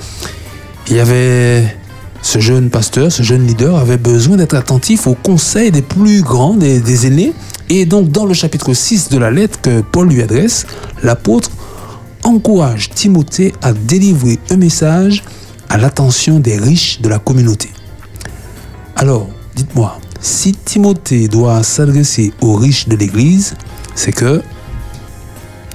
il 0.89 0.97
y 0.97 1.01
avait 1.01 1.77
ce 2.21 2.41
jeune 2.41 2.71
pasteur, 2.71 3.11
ce 3.13 3.23
jeune 3.23 3.47
leader 3.47 3.77
avait 3.77 3.97
besoin 3.97 4.37
d'être 4.37 4.55
attentif 4.55 5.07
aux 5.07 5.15
conseils 5.15 5.71
des 5.71 5.83
plus 5.83 6.23
grands, 6.23 6.55
des, 6.55 6.81
des 6.81 7.07
aînés. 7.07 7.33
Et 7.69 7.87
donc, 7.87 8.11
dans 8.11 8.27
le 8.27 8.35
chapitre 8.35 8.75
6 8.75 9.09
de 9.09 9.19
la 9.19 9.31
lettre 9.31 9.61
que 9.61 9.81
Paul 9.81 10.09
lui 10.09 10.23
adresse, 10.23 10.67
l'apôtre 11.03 11.51
encourage 12.25 12.91
Timothée 12.91 13.53
à 13.63 13.73
délivrer 13.73 14.39
un 14.51 14.57
message 14.57 15.23
à 15.73 15.79
l'attention 15.79 16.39
des 16.39 16.59
riches 16.59 17.01
de 17.01 17.09
la 17.09 17.19
communauté. 17.19 17.71
Alors, 18.95 19.31
dites-moi, 19.57 19.99
si 20.21 20.53
Timothée 20.53 21.29
doit 21.29 21.63
s'adresser 21.63 22.31
aux 22.43 22.57
riches 22.57 22.89
de 22.89 22.95
l'Église, 22.95 23.57
c'est 23.95 24.13
que... 24.13 24.43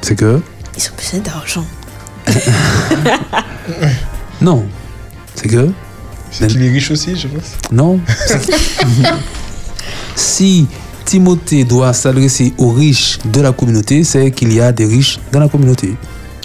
C'est 0.03 0.15
que... 0.15 0.39
Ils 0.77 0.83
ont 0.83 0.95
besoin 0.95 1.19
d'argent. 1.21 1.65
Non. 4.39 4.67
C'est 5.33 5.47
que... 5.47 5.71
C'est 6.29 6.45
qu'il 6.45 6.61
est 6.61 6.69
riche 6.69 6.91
aussi, 6.91 7.15
je 7.15 7.27
pense. 7.27 7.53
Non. 7.71 7.99
si 10.15 10.67
Timothée 11.05 11.63
doit 11.63 11.91
s'adresser 11.93 12.53
aux 12.59 12.69
riches 12.69 13.17
de 13.25 13.41
la 13.41 13.51
communauté, 13.51 14.03
c'est 14.03 14.29
qu'il 14.29 14.53
y 14.53 14.61
a 14.61 14.71
des 14.71 14.85
riches 14.85 15.19
dans 15.31 15.39
la 15.39 15.49
communauté. 15.49 15.95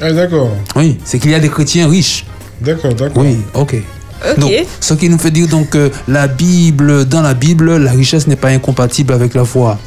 Ah, 0.01 0.11
d'accord. 0.11 0.49
Oui, 0.75 0.99
c'est 1.05 1.19
qu'il 1.19 1.31
y 1.31 1.35
a 1.35 1.41
des 1.41 1.51
chrétiens 1.51 1.87
riches. 1.87 2.25
D'accord, 2.65 2.95
d'accord. 2.95 3.23
Oui, 3.23 3.39
ok. 3.55 3.77
Ok. 4.31 4.39
Donc, 4.39 4.53
ce 4.81 4.95
qui 4.95 5.09
nous 5.09 5.19
fait 5.19 5.31
dire 5.31 5.49
donc 5.49 5.71
que 5.71 5.91
la 6.07 6.29
Bible, 6.29 7.05
dans 7.07 7.23
la 7.23 7.35
Bible, 7.35 7.77
la 7.77 7.91
richesse 7.91 8.27
n'est 8.27 8.37
pas 8.37 8.49
incompatible 8.49 9.13
avec 9.13 9.35
la 9.35 9.45
foi. 9.45 9.79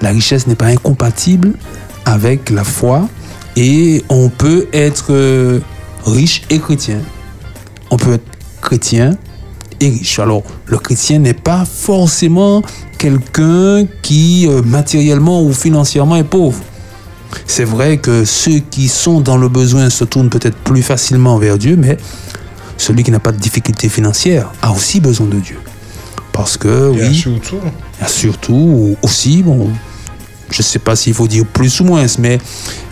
La 0.00 0.10
richesse 0.10 0.46
n'est 0.46 0.54
pas 0.54 0.66
incompatible 0.66 1.52
avec 2.04 2.50
la 2.50 2.64
foi 2.64 3.08
et 3.56 4.02
on 4.08 4.30
peut 4.30 4.66
être 4.72 5.06
euh, 5.10 5.60
riche 6.06 6.42
et 6.50 6.58
chrétien. 6.58 7.00
On 7.90 7.96
peut 7.96 8.14
être 8.14 8.24
chrétien 8.62 9.16
et 9.80 9.88
riche. 9.90 10.18
Alors, 10.18 10.42
le 10.66 10.78
chrétien 10.78 11.18
n'est 11.18 11.34
pas 11.34 11.64
forcément 11.64 12.62
quelqu'un 12.98 13.86
qui 14.00 14.46
euh, 14.48 14.62
matériellement 14.62 15.42
ou 15.42 15.52
financièrement 15.52 16.16
est 16.16 16.24
pauvre. 16.24 16.58
C'est 17.46 17.64
vrai 17.64 17.98
que 17.98 18.24
ceux 18.24 18.58
qui 18.58 18.88
sont 18.88 19.20
dans 19.20 19.36
le 19.36 19.48
besoin 19.48 19.90
se 19.90 20.04
tournent 20.04 20.30
peut-être 20.30 20.56
plus 20.56 20.82
facilement 20.82 21.38
vers 21.38 21.58
Dieu, 21.58 21.76
mais 21.76 21.96
celui 22.76 23.02
qui 23.02 23.10
n'a 23.10 23.20
pas 23.20 23.32
de 23.32 23.38
difficulté 23.38 23.88
financière 23.88 24.52
a 24.62 24.72
aussi 24.72 25.00
besoin 25.00 25.26
de 25.26 25.38
Dieu. 25.38 25.58
Parce 26.32 26.56
que, 26.56 26.92
Et 26.94 27.08
oui, 27.08 27.14
surtout, 27.14 27.60
surtout 28.06 28.96
aussi, 29.02 29.42
bon, 29.42 29.70
je 30.50 30.58
ne 30.58 30.62
sais 30.62 30.78
pas 30.78 30.96
s'il 30.96 31.14
faut 31.14 31.28
dire 31.28 31.44
plus 31.46 31.80
ou 31.80 31.84
moins, 31.84 32.06
mais 32.18 32.38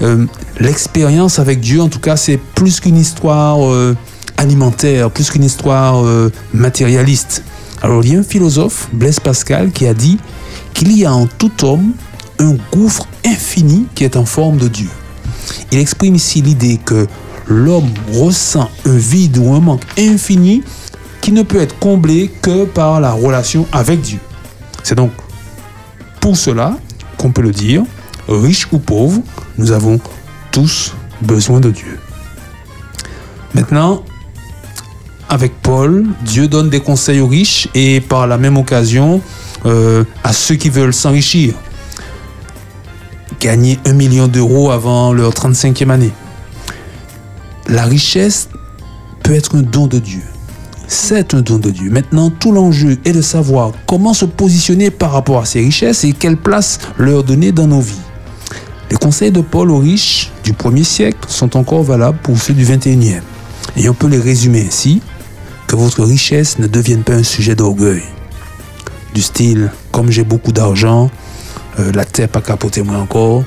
euh, 0.03 0.27
l'expérience 0.59 1.39
avec 1.39 1.61
Dieu, 1.61 1.81
en 1.81 1.89
tout 1.89 2.01
cas, 2.01 2.17
c'est 2.17 2.39
plus 2.39 2.81
qu'une 2.81 2.97
histoire 2.97 3.67
euh, 3.67 3.97
alimentaire, 4.37 5.11
plus 5.11 5.31
qu'une 5.31 5.45
histoire 5.45 6.05
euh, 6.05 6.31
matérialiste. 6.53 7.43
Alors, 7.83 8.05
il 8.05 8.13
y 8.13 8.17
a 8.17 8.19
un 8.19 8.23
philosophe, 8.23 8.89
Blaise 8.93 9.21
Pascal, 9.21 9.71
qui 9.71 9.87
a 9.87 9.95
dit 9.95 10.19
qu'il 10.75 10.97
y 10.97 11.05
a 11.05 11.13
en 11.13 11.27
tout 11.27 11.65
homme 11.65 11.93
un 12.41 12.57
gouffre 12.73 13.07
infini 13.25 13.87
qui 13.95 14.05
est 14.05 14.17
en 14.17 14.25
forme 14.25 14.57
de 14.57 14.69
Dieu. 14.69 14.89
il 15.71 15.79
exprime 15.79 16.15
ici 16.15 16.43
l'idée 16.43 16.81
que 16.85 17.07
l'homme 17.47 17.91
ressent 18.13 18.71
un 18.87 18.97
vide 18.97 19.39
ou 19.39 19.53
un 19.53 19.61
manque 19.61 19.85
infini 19.99 20.63
qui 21.21 21.33
ne 21.33 21.43
peut 21.43 21.61
être 21.61 21.79
comblé 21.79 22.31
que 22.43 22.65
par 22.65 23.01
la 23.01 23.13
relation 23.13 23.67
avec 23.73 24.01
Dieu. 24.01 24.19
C'est 24.83 24.95
donc 24.95 25.11
pour 26.21 26.37
cela 26.37 26.79
qu'on 27.19 27.31
peut 27.31 27.43
le 27.43 27.51
dire, 27.51 27.83
riche 28.29 28.69
ou 28.73 28.79
pauvre, 28.79 29.21
nous 29.59 29.73
avons 29.73 30.01
tous 30.51 30.95
besoin 31.21 31.61
de 31.61 31.71
Dieu. 31.71 31.99
Maintenant, 33.55 34.05
avec 35.29 35.53
Paul, 35.63 36.07
Dieu 36.23 36.49
donne 36.49 36.71
des 36.71 36.81
conseils 36.81 37.21
aux 37.21 37.27
riches 37.27 37.69
et 37.75 38.01
par 38.01 38.27
la 38.27 38.39
même 38.39 38.57
occasion 38.57 39.21
euh, 39.67 40.05
à 40.25 40.33
ceux 40.33 40.55
qui 40.55 40.71
veulent 40.71 40.95
s'enrichir. 40.95 41.55
Gagner 43.41 43.79
un 43.87 43.95
million 43.95 44.29
d'euros 44.29 44.71
avant 44.71 45.15
leur 45.15 45.33
35e 45.33 45.89
année. 45.89 46.13
La 47.69 47.85
richesse 47.85 48.51
peut 49.23 49.35
être 49.35 49.57
un 49.57 49.63
don 49.63 49.87
de 49.87 49.99
Dieu. 49.99 50.21
C'est 50.89 51.33
un 51.33 51.41
don 51.41 51.57
de 51.57 51.71
Dieu. 51.71 51.91
Maintenant, 51.91 52.29
tout 52.29 52.53
l'enjeu 52.53 52.99
est 53.07 53.13
de 53.13 53.23
savoir 53.23 53.73
comment 53.87 54.13
se 54.13 54.27
positionner 54.27 54.91
par 54.91 55.13
rapport 55.13 55.41
à 55.41 55.47
ces 55.47 55.61
richesses 55.61 56.05
et 56.05 56.13
quelle 56.13 56.37
place 56.37 56.81
leur 56.99 57.25
donner 57.25 57.51
dans 57.51 57.67
nos 57.67 57.81
vies. 57.81 57.95
Les 58.91 58.97
conseils 58.97 59.31
de 59.31 59.41
Paul 59.41 59.71
aux 59.71 59.79
riches 59.79 60.31
du 60.45 60.53
1er 60.53 60.85
siècle 60.85 61.21
sont 61.29 61.57
encore 61.57 61.83
valables 61.83 62.19
pour 62.23 62.37
ceux 62.37 62.53
du 62.53 62.67
21e. 62.67 63.23
Et 63.77 63.89
on 63.89 63.95
peut 63.95 64.09
les 64.09 64.19
résumer 64.19 64.67
ainsi 64.67 65.01
que 65.67 65.77
votre 65.77 66.05
richesse 66.05 66.59
ne 66.59 66.67
devienne 66.67 67.05
pas 67.05 67.15
un 67.15 67.23
sujet 67.23 67.55
d'orgueil. 67.55 68.03
Du 69.15 69.23
style, 69.23 69.71
comme 69.93 70.11
j'ai 70.11 70.25
beaucoup 70.25 70.53
d'argent, 70.53 71.11
euh, 71.79 71.93
la 71.93 72.05
terre 72.05 72.29
pas 72.29 72.41
capoter 72.41 72.83
moi 72.83 72.97
encore. 72.97 73.45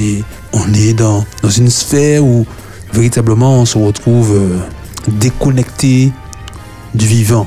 Et 0.00 0.22
on 0.52 0.72
est 0.74 0.92
dans, 0.92 1.24
dans 1.42 1.50
une 1.50 1.70
sphère 1.70 2.24
où 2.24 2.46
véritablement 2.92 3.60
on 3.60 3.64
se 3.64 3.78
retrouve 3.78 4.32
euh, 4.34 4.58
déconnecté 5.08 6.12
du 6.94 7.06
vivant. 7.06 7.46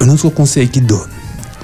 Un 0.00 0.08
autre 0.08 0.28
conseil 0.28 0.68
qu'il 0.68 0.86
donne, 0.86 1.08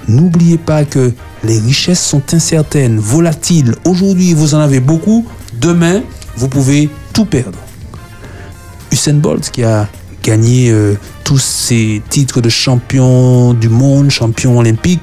n'oubliez 0.09 0.59
pas 0.59 0.85
que 0.85 1.13
les 1.45 1.59
richesses 1.59 2.05
sont 2.05 2.23
incertaines, 2.33 2.99
volatiles. 2.99 3.75
Aujourd'hui, 3.85 4.35
vous 4.35 4.55
en 4.55 4.61
avez 4.61 4.81
beaucoup, 4.81 5.27
demain, 5.61 6.03
vous 6.37 6.49
pouvez 6.49 6.89
tout 7.13 7.25
perdre. 7.25 7.59
Usain 8.93 9.15
Bolt, 9.15 9.51
qui 9.51 9.63
a 9.65 9.89
gagné 10.23 10.71
euh, 10.71 10.95
tous 11.25 11.39
ses 11.39 12.03
titres 12.11 12.41
de 12.41 12.49
champion 12.49 13.55
du 13.55 13.69
monde, 13.69 14.11
champion 14.11 14.59
olympique, 14.59 15.01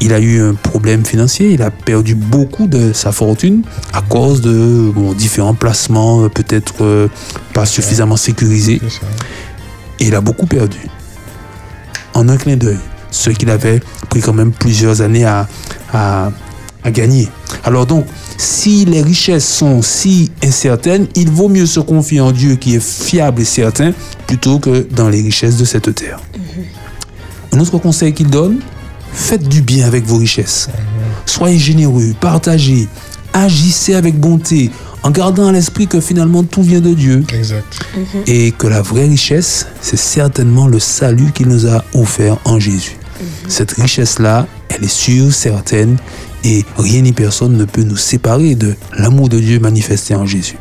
il 0.00 0.12
a 0.12 0.20
eu 0.20 0.40
un 0.40 0.54
problème 0.54 1.04
financier, 1.04 1.50
il 1.50 1.62
a 1.62 1.70
perdu 1.70 2.14
beaucoup 2.14 2.66
de 2.66 2.92
sa 2.92 3.12
fortune 3.12 3.62
à 3.92 4.02
cause 4.02 4.40
de 4.40 4.92
bon, 4.94 5.12
différents 5.12 5.54
placements 5.54 6.24
euh, 6.24 6.28
peut-être 6.28 6.82
euh, 6.82 7.08
pas 7.54 7.66
suffisamment 7.66 8.16
sécurisés. 8.16 8.80
Et 9.98 10.08
il 10.08 10.14
a 10.14 10.20
beaucoup 10.20 10.46
perdu. 10.46 10.78
En 12.14 12.28
un 12.28 12.36
clin 12.36 12.56
d'œil. 12.56 12.78
Ce 13.10 13.30
qu'il 13.30 13.48
avait 13.50 13.80
pris 14.10 14.20
quand 14.20 14.34
même 14.34 14.52
plusieurs 14.52 15.00
années 15.00 15.24
à, 15.24 15.48
à, 15.92 16.30
à 16.84 16.90
gagner. 16.90 17.28
Alors 17.64 17.86
donc, 17.86 18.04
si 18.36 18.84
les 18.84 19.00
richesses 19.00 19.48
sont 19.48 19.80
si 19.80 20.30
incertaines, 20.44 21.06
il 21.14 21.30
vaut 21.30 21.48
mieux 21.48 21.66
se 21.66 21.80
confier 21.80 22.20
en 22.20 22.32
Dieu 22.32 22.56
qui 22.56 22.74
est 22.74 22.82
fiable 22.84 23.40
et 23.40 23.46
certain 23.46 23.92
plutôt 24.26 24.58
que 24.58 24.86
dans 24.90 25.08
les 25.08 25.22
richesses 25.22 25.56
de 25.56 25.64
cette 25.64 25.94
terre. 25.94 26.20
Un 27.52 27.60
autre 27.60 27.78
conseil 27.78 28.12
qu'il 28.12 28.28
donne, 28.28 28.60
faites 29.16 29.48
du 29.48 29.62
bien 29.62 29.86
avec 29.86 30.06
vos 30.06 30.18
richesses. 30.18 30.68
Soyez 31.24 31.58
généreux, 31.58 32.14
partagez, 32.20 32.86
agissez 33.32 33.94
avec 33.94 34.18
bonté, 34.18 34.70
en 35.02 35.10
gardant 35.10 35.48
à 35.48 35.52
l'esprit 35.52 35.86
que 35.88 36.00
finalement 36.00 36.44
tout 36.44 36.62
vient 36.62 36.80
de 36.80 36.94
Dieu 36.94 37.24
Exact. 37.32 37.80
et 38.26 38.52
que 38.52 38.66
la 38.66 38.82
vraie 38.82 39.06
richesse, 39.06 39.66
c'est 39.80 39.96
certainement 39.96 40.66
le 40.68 40.78
salut 40.78 41.32
qu'il 41.32 41.48
nous 41.48 41.66
a 41.66 41.84
offert 41.94 42.38
en 42.44 42.60
Jésus. 42.60 42.96
Cette 43.48 43.72
richesse-là, 43.72 44.46
elle 44.68 44.84
est 44.84 44.88
sûre, 44.88 45.32
certaine, 45.32 45.96
et 46.44 46.64
rien 46.76 47.00
ni 47.02 47.12
personne 47.12 47.56
ne 47.56 47.64
peut 47.64 47.82
nous 47.82 47.96
séparer 47.96 48.54
de 48.54 48.74
l'amour 48.96 49.28
de 49.28 49.40
Dieu 49.40 49.58
manifesté 49.58 50.14
en 50.14 50.26
Jésus. 50.26 50.58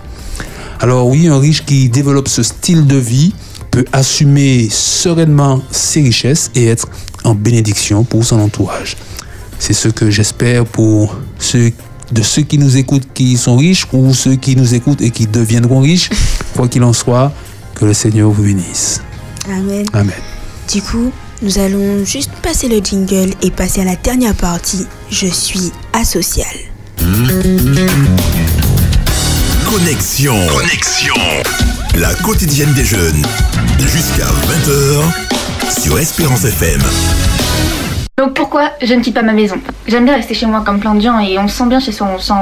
Alors 0.79 1.07
oui, 1.07 1.27
un 1.27 1.39
riche 1.39 1.65
qui 1.65 1.89
développe 1.89 2.27
ce 2.27 2.43
style 2.43 2.87
de 2.87 2.97
vie 2.97 3.33
peut 3.75 3.85
assumer 3.91 4.69
sereinement 4.71 5.61
ses 5.69 6.01
richesses 6.01 6.49
et 6.55 6.67
être 6.67 6.87
en 7.25 7.35
bénédiction 7.35 8.05
pour 8.05 8.23
son 8.23 8.39
entourage. 8.39 8.95
C'est 9.59 9.73
ce 9.73 9.89
que 9.89 10.09
j'espère 10.09 10.63
pour 10.63 11.17
ceux 11.39 11.73
de 12.13 12.21
ceux 12.21 12.43
qui 12.43 12.57
nous 12.57 12.77
écoutent 12.77 13.07
qui 13.13 13.35
sont 13.35 13.57
riches 13.57 13.85
ou 13.91 14.13
ceux 14.13 14.35
qui 14.35 14.55
nous 14.55 14.75
écoutent 14.75 15.01
et 15.01 15.11
qui 15.11 15.27
deviendront 15.27 15.81
riches. 15.81 16.09
Quoi 16.55 16.69
qu'il 16.69 16.83
en 16.83 16.93
soit, 16.93 17.33
que 17.73 17.83
le 17.83 17.93
Seigneur 17.93 18.29
vous 18.29 18.43
bénisse. 18.43 19.01
Amen. 19.49 19.85
Amen. 19.91 20.15
Du 20.71 20.81
coup, 20.81 21.11
nous 21.41 21.59
allons 21.59 22.05
juste 22.05 22.31
passer 22.41 22.69
le 22.69 22.77
jingle 22.77 23.33
et 23.41 23.51
passer 23.51 23.81
à 23.81 23.83
la 23.83 23.97
dernière 23.97 24.35
partie. 24.35 24.87
Je 25.09 25.27
suis 25.27 25.73
asocial. 25.91 26.47
Connexion. 29.69 30.35
Connexion. 30.47 31.13
La 31.95 32.13
quotidienne 32.15 32.71
des 32.73 32.85
jeunes. 32.85 33.21
Jusqu'à 33.79 34.25
20h 34.25 35.81
sur 35.81 35.97
Espérance 35.99 36.45
FM. 36.45 36.81
Donc 38.17 38.33
pourquoi 38.35 38.71
je 38.81 38.93
ne 38.93 39.01
quitte 39.01 39.15
pas 39.15 39.21
ma 39.21 39.33
maison? 39.33 39.55
J'aime 39.87 40.05
bien 40.05 40.15
rester 40.15 40.33
chez 40.33 40.45
moi 40.45 40.61
comme 40.65 40.79
plein 40.79 40.95
de 40.95 41.01
gens 41.01 41.19
et 41.19 41.37
on 41.37 41.47
se 41.47 41.55
sent 41.57 41.65
bien 41.67 41.79
chez 41.79 41.91
soi, 41.91 42.07
on 42.15 42.19
se 42.19 42.27
sent 42.27 42.33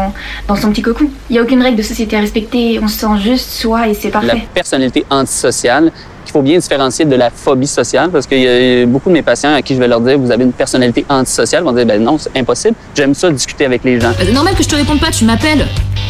dans 0.47 0.55
son 0.55 0.69
petit 0.71 0.81
cocon. 0.81 1.05
Il 1.29 1.33
n'y 1.33 1.39
a 1.39 1.43
aucune 1.43 1.61
règle 1.61 1.77
de 1.77 1.81
société 1.83 2.15
à 2.17 2.19
respecter, 2.19 2.79
on 2.81 2.87
se 2.87 2.99
sent 2.99 3.17
juste 3.23 3.49
soi 3.49 3.87
et 3.87 3.93
c'est 3.93 4.13
la 4.13 4.19
parfait. 4.19 4.47
personnalité 4.53 5.05
antisociale 5.09 5.91
qu'il 6.25 6.31
faut 6.31 6.41
bien 6.41 6.59
différencier 6.59 7.05
de 7.05 7.15
la 7.15 7.29
phobie 7.29 7.67
sociale 7.67 8.09
parce 8.11 8.27
qu'il 8.27 8.39
y 8.39 8.47
a 8.81 8.85
beaucoup 8.85 9.09
de 9.09 9.13
mes 9.13 9.23
patients 9.23 9.53
à 9.53 9.61
qui 9.61 9.73
je 9.75 9.79
vais 9.79 9.87
leur 9.87 10.01
dire 10.01 10.17
vous 10.19 10.31
avez 10.31 10.43
une 10.43 10.53
personnalité 10.53 11.05
antisociale, 11.09 11.63
ils 11.63 11.65
vont 11.65 11.73
dire 11.73 11.85
ben 11.85 12.01
non, 12.03 12.17
c'est 12.17 12.37
impossible. 12.37 12.75
J'aime 12.95 13.13
ça 13.13 13.29
discuter 13.31 13.65
avec 13.65 13.83
les 13.83 13.99
gens. 13.99 14.09
Bah, 14.09 14.23
C'est 14.25 14.31
normal 14.33 14.55
que 14.55 14.63
je 14.63 14.69
te 14.69 14.75
réponde 14.75 14.99
pas, 14.99 15.09
tu 15.11 15.25
m'appelles. 15.25 15.65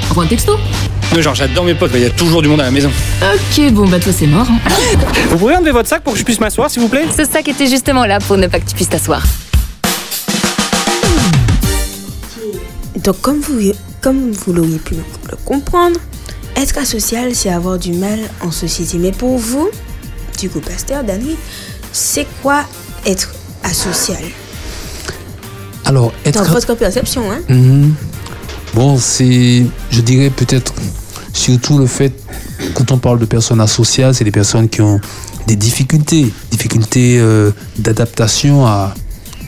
Envoie 0.10 0.24
un 0.26 0.28
texto. 0.28 0.58
Moi, 1.14 1.22
genre, 1.22 1.36
j'adore 1.36 1.64
mes 1.64 1.76
potes, 1.76 1.92
il 1.94 2.02
y 2.02 2.06
a 2.06 2.10
toujours 2.10 2.42
du 2.42 2.48
monde 2.48 2.62
à 2.62 2.64
la 2.66 2.72
maison. 2.72 2.90
Ok, 3.22 3.72
bon, 3.72 3.88
bah 3.88 4.00
toi 4.00 4.12
c'est 4.12 4.26
mort. 4.26 4.48
hein. 4.50 4.58
Vous 5.30 5.38
pourriez 5.38 5.56
enlever 5.58 5.72
votre 5.72 5.88
sac 5.88 6.02
pour 6.04 6.14
que 6.14 6.20
je 6.20 6.24
puisse 6.26 6.40
m'asseoir, 6.40 6.72
s'il 6.72 6.82
vous 6.82 6.88
plaît? 6.88 7.06
Ce 7.16 7.24
sac 7.26 7.48
était 7.48 7.68
justement 7.68 8.06
là 8.06 8.18
pour 8.20 8.36
ne 8.38 8.48
pas 8.48 8.60
que 8.60 8.68
tu 8.68 8.74
puisses 8.76 8.90
t'asseoir. 8.90 9.22
Donc, 13.04 13.22
comme 13.22 13.40
vous, 13.42 13.60
comme 14.02 14.32
vous 14.32 14.54
l'auriez 14.54 14.80
pu 14.80 14.96
le 14.96 15.36
comprendre, 15.46 16.00
être 16.56 16.78
asocial, 16.80 17.36
c'est 17.36 17.50
avoir 17.50 17.78
du 17.78 17.92
mal 17.94 18.18
en 18.42 18.50
société. 18.52 18.98
Mais 18.98 19.12
pour 19.12 19.38
vous, 19.38 19.70
du 20.40 20.50
coup, 20.50 20.62
pasteur 20.62 21.04
Dani, 21.04 21.36
c'est 21.92 22.26
quoi 22.42 22.64
être 23.06 23.34
asocial? 23.64 24.24
Alors, 25.86 26.12
être... 26.26 26.44
Dans 26.44 26.50
votre 26.52 26.74
perception, 26.76 27.32
hein 27.32 27.42
Mhm. 27.50 27.94
Bon, 28.74 28.98
c'est, 28.98 29.64
je 29.92 30.02
dirais 30.02 30.32
peut-être 30.32 30.74
surtout 31.34 31.78
le 31.80 31.88
fait, 31.88 32.14
quand 32.76 32.92
on 32.92 32.98
parle 32.98 33.20
de 33.20 33.26
personnes 33.26 33.60
asociales, 33.60 34.14
c'est 34.14 34.24
des 34.24 34.32
personnes 34.32 34.70
qui 34.70 34.82
ont 34.82 35.02
des 35.48 35.56
difficultés, 35.56 36.32
difficultés 36.52 37.18
euh, 37.20 37.52
d'adaptation 37.78 38.66
à, 38.66 38.94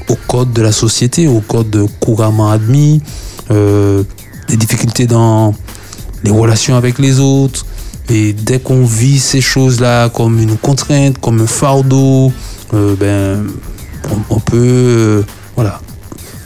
au 0.10 0.16
code 0.28 0.52
de 0.52 0.62
la 0.62 0.72
société, 0.72 1.28
au 1.28 1.40
code 1.40 1.88
couramment 2.00 2.50
admis, 2.50 3.02
euh, 3.52 4.04
des 4.50 4.58
difficultés 4.58 5.08
dans 5.08 5.54
les 6.24 6.32
relations 6.32 6.76
avec 6.76 7.00
les 7.00 7.20
autres. 7.20 7.66
Et 8.10 8.34
dès 8.34 8.60
qu'on 8.60 8.86
vit 8.86 9.20
ces 9.20 9.42
choses-là 9.42 10.10
comme 10.10 10.40
une 10.40 10.58
contrainte, 10.58 11.18
comme 11.20 11.42
un 11.42 11.48
fardeau, 11.48 12.32
euh, 12.74 12.96
ben, 12.96 13.48
on, 14.30 14.40
peut, 14.40 15.24
voilà, 15.56 15.82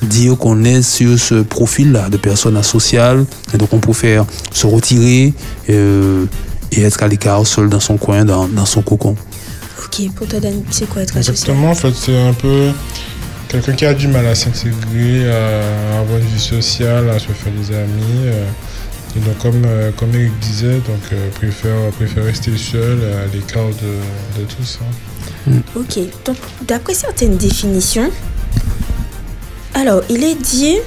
dire 0.01 0.37
qu'on 0.37 0.63
est 0.63 0.81
sur 0.81 1.19
ce 1.19 1.35
profil-là 1.41 2.09
de 2.09 2.17
personnes 2.17 2.57
asociales. 2.57 3.25
Et 3.53 3.57
donc 3.57 3.73
on 3.73 3.79
préfère 3.79 4.25
se 4.53 4.67
retirer 4.67 5.33
euh, 5.69 6.25
et 6.71 6.81
être 6.83 7.01
à 7.03 7.07
l'écart, 7.07 7.45
seul 7.45 7.69
dans 7.69 7.79
son 7.79 7.97
coin, 7.97 8.25
dans, 8.25 8.47
dans 8.47 8.65
son 8.65 8.81
cocon. 8.81 9.15
Ok, 9.83 10.11
pour 10.15 10.27
toi, 10.27 10.39
Dani, 10.39 10.63
c'est 10.69 10.87
quoi 10.87 11.01
être 11.01 11.17
asocial? 11.17 11.33
Exactement, 11.33 11.71
en 11.71 11.75
fait, 11.75 11.93
c'est 11.95 12.21
un 12.21 12.33
peu 12.33 12.69
quelqu'un 13.47 13.73
qui 13.73 13.85
a 13.85 13.93
du 13.93 14.07
mal 14.07 14.25
à 14.27 14.35
s'intégrer, 14.35 15.27
à 15.31 15.99
avoir 15.99 16.19
une 16.19 16.27
vie 16.27 16.39
sociale, 16.39 17.09
à 17.09 17.17
se 17.17 17.27
faire 17.27 17.53
des 17.53 17.75
amis. 17.75 18.25
euh, 18.25 18.45
et 19.15 19.19
donc, 19.21 19.39
comme, 19.39 19.63
euh, 19.65 19.89
comme 19.97 20.13
Eric 20.13 20.37
disait, 20.39 20.75
donc, 20.75 21.01
euh, 21.11 21.29
préfère, 21.31 21.89
préfère 21.97 22.25
rester 22.25 22.55
seul, 22.55 22.99
à 23.01 23.33
l'écart 23.33 23.65
de, 23.65 24.39
de 24.39 24.45
tout 24.45 24.63
ça. 24.63 24.81
Ok, 25.75 25.97
donc 26.25 26.37
d'après 26.67 26.93
certaines 26.93 27.37
définitions, 27.37 28.11
alors 29.73 30.01
il 30.09 30.23
est 30.23 30.35
dit 30.35 30.77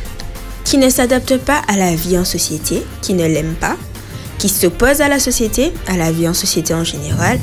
qui 0.65 0.79
ne 0.79 0.89
s'adapte 0.89 1.39
pas 1.39 1.61
à 1.69 1.77
la 1.77 1.95
vie 1.95 2.19
en 2.19 2.25
société, 2.25 2.83
qui 3.01 3.15
ne 3.15 3.27
l'aime 3.27 3.55
pas, 3.55 3.77
qui 4.39 4.49
s'oppose 4.49 5.01
à 5.01 5.09
la 5.09 5.19
société, 5.19 5.73
à 5.87 5.97
la 5.97 6.13
vie 6.13 6.29
en 6.29 6.35
société 6.35 6.73
en 6.75 6.85
général, 6.85 7.39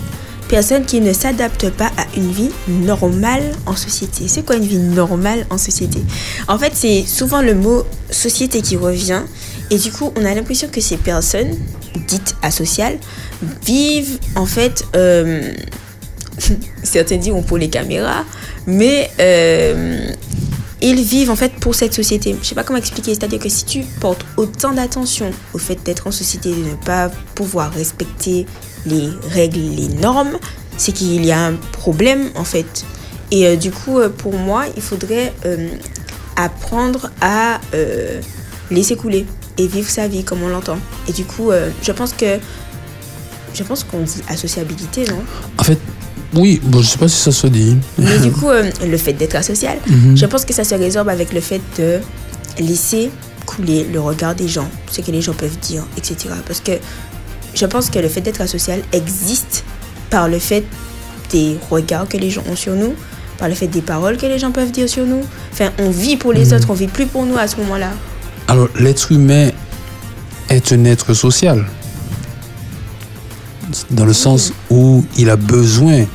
personnes 0.48 0.86
qui 0.86 1.00
ne 1.00 1.14
s'adaptent 1.14 1.70
pas 1.70 1.92
à 1.98 2.06
une 2.18 2.32
vie 2.32 2.50
normale 2.68 3.52
en 3.66 3.76
société. 3.76 4.28
C'est 4.28 4.44
quoi 4.44 4.56
une 4.56 4.66
vie 4.66 4.80
normale 4.80 5.46
en 5.50 5.58
société? 5.58 6.02
En 6.48 6.58
fait, 6.58 6.72
c'est 6.74 7.04
souvent 7.06 7.42
le 7.42 7.54
mot 7.54 7.86
société 8.10 8.62
qui 8.62 8.76
revient. 8.76 9.22
Et 9.70 9.78
du 9.78 9.92
coup, 9.92 10.12
on 10.16 10.26
a 10.26 10.34
l'impression 10.34 10.68
que 10.68 10.82
ces 10.82 10.98
personnes, 10.98 11.56
dites 12.08 12.36
asociales, 12.42 12.98
vivent 13.64 14.18
en 14.36 14.46
fait... 14.46 14.84
euh, 14.96 15.52
certains 16.84 17.18
diront 17.18 17.44
pour 17.44 17.58
les 17.58 17.70
caméras, 17.70 18.24
mais 18.66 19.12
euh, 19.20 20.12
ils 20.82 21.02
vivent 21.02 21.30
en 21.30 21.36
fait 21.36 21.54
pour 21.54 21.76
cette 21.76 21.94
société. 21.94 22.36
Je 22.42 22.48
sais 22.48 22.56
pas 22.56 22.64
comment 22.64 22.80
expliquer, 22.80 23.14
c'est-à-dire 23.14 23.40
que 23.40 23.50
si 23.50 23.66
tu 23.66 23.84
portes 24.00 24.26
autant 24.38 24.74
d'attention 24.74 25.32
au 25.54 25.58
fait 25.58 25.84
d'être 25.84 26.08
en 26.08 26.12
société, 26.12 26.52
de 26.52 26.70
ne 26.70 26.76
pas 26.76 27.10
pouvoir 27.36 27.74
respecter 27.74 28.46
les 28.86 29.10
règles, 29.30 29.60
les 29.60 29.88
normes, 29.88 30.38
c'est 30.78 30.94
qu'il 30.94 31.26
y 31.26 31.32
a 31.32 31.46
un 31.46 31.54
problème 31.54 32.30
en 32.36 32.46
fait. 32.46 32.86
Et 33.32 33.46
euh, 33.46 33.56
du 33.56 33.72
coup, 33.72 34.00
euh, 34.00 34.10
pour 34.10 34.34
moi, 34.34 34.66
il 34.76 34.82
faudrait 34.82 35.34
euh, 35.46 35.70
apprendre 36.36 37.12
à 37.22 37.60
laisser 38.72 38.96
couler 38.96 39.26
et 39.58 39.68
vivre 39.68 39.90
sa 39.90 40.08
vie 40.08 40.24
comme 40.24 40.42
on 40.44 40.48
l'entend. 40.48 40.78
Et 41.08 41.12
du 41.12 41.26
coup, 41.26 41.52
je 41.82 41.92
pense 41.92 42.14
que 42.14 42.40
je 43.54 43.64
pense 43.64 43.84
qu'on 43.84 44.02
dit 44.02 44.22
associabilité, 44.30 45.06
non? 45.06 45.22
En 45.58 45.64
fait, 45.64 45.80
oui, 46.36 46.60
bon, 46.64 46.82
je 46.82 46.88
sais 46.88 46.98
pas 46.98 47.08
si 47.08 47.18
ça 47.18 47.32
se 47.32 47.48
dit. 47.48 47.76
Mais 47.98 48.20
du 48.20 48.32
coup, 48.32 48.50
euh, 48.50 48.70
le 48.86 48.98
fait 48.98 49.14
d'être 49.14 49.36
asocial, 49.36 49.78
Mhm. 49.88 50.16
je 50.18 50.26
pense 50.26 50.46
que 50.46 50.54
ça 50.54 50.64
se 50.64 50.76
résorbe 50.76 51.10
avec 51.10 51.34
le 51.34 51.42
fait 51.42 51.62
de 51.78 52.00
laisser 52.60 53.10
couler 53.46 53.86
le 53.92 54.00
regard 54.00 54.36
des 54.36 54.48
gens, 54.48 54.70
ce 54.92 55.02
que 55.02 55.12
les 55.12 55.22
gens 55.22 55.34
peuvent 55.34 55.58
dire, 55.60 55.84
etc. 55.98 56.30
Parce 56.46 56.60
que 56.60 56.74
je 57.56 57.66
pense 57.66 57.90
que 57.90 57.98
le 58.00 58.08
fait 58.10 58.22
d'être 58.22 58.42
asocial 58.42 58.80
existe 58.92 59.64
par 60.10 60.28
le 60.28 60.38
fait 60.40 60.64
des 61.32 61.58
regards 61.72 62.08
que 62.08 62.18
les 62.18 62.30
gens 62.30 62.44
ont 62.50 62.56
sur 62.56 62.74
nous, 62.76 62.94
par 63.38 63.48
le 63.50 63.56
fait 63.56 63.68
des 63.68 63.82
paroles 63.82 64.18
que 64.18 64.26
les 64.28 64.38
gens 64.40 64.52
peuvent 64.52 64.72
dire 64.72 64.90
sur 64.90 65.06
nous. 65.06 65.22
Enfin, 65.54 65.70
on 65.80 65.90
vit 65.90 66.18
pour 66.18 66.34
les 66.34 66.48
Mhm. 66.48 66.54
autres, 66.58 66.68
on 66.70 66.74
vit 66.74 66.88
plus 66.88 67.06
pour 67.08 67.26
nous 67.26 67.38
à 67.38 67.48
ce 67.48 67.56
moment-là. 67.58 67.92
Alors, 68.48 68.68
l'être 68.80 69.12
humain 69.12 69.50
est 70.50 70.72
un 70.74 70.86
être 70.86 71.14
social. 71.14 71.66
Dans 73.92 74.06
le 74.06 74.14
sens 74.14 74.54
où 74.70 75.04
il 75.18 75.30
a 75.30 75.36
besoin 75.36 76.06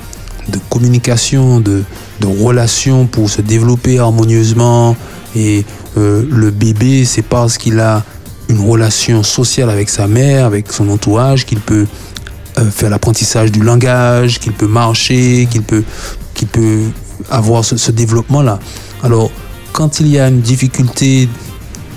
de 0.49 0.59
communication, 0.71 1.61
de, 1.61 1.85
relations 2.23 3.07
pour 3.07 3.29
se 3.29 3.43
développer 3.43 3.99
harmonieusement. 3.99 4.97
Et 5.37 5.65
euh, 5.99 6.25
le 6.31 6.51
bébé, 6.51 7.05
c'est 7.05 7.23
parce 7.23 7.59
qu'il 7.59 7.81
a 7.81 8.03
une 8.49 8.61
relation 8.61 9.23
sociale 9.23 9.69
avec 9.69 9.91
sa 9.91 10.07
mère, 10.07 10.47
avec 10.47 10.73
son 10.73 10.89
entourage, 10.89 11.45
qu'il 11.45 11.61
peut 11.61 11.87
euh, 12.59 12.71
faire 12.71 12.89
l'apprentissage 12.89 13.53
du 13.53 13.61
langage, 13.61 14.39
qu'il 14.39 14.53
peut 14.53 14.67
marcher, 14.67 15.49
qu'il 15.51 15.63
peut, 15.63 15.85
avoir 17.31 17.65
ce, 17.65 17.77
ce 17.77 17.91
développement-là. 17.91 18.59
Alors, 19.03 19.31
quand 19.73 20.01
il 20.01 20.09
y 20.09 20.19
a 20.19 20.29
une 20.29 20.41
difficulté 20.41 21.29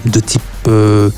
de 0.05 0.19
type, 0.19 0.41
euh, 0.67 1.09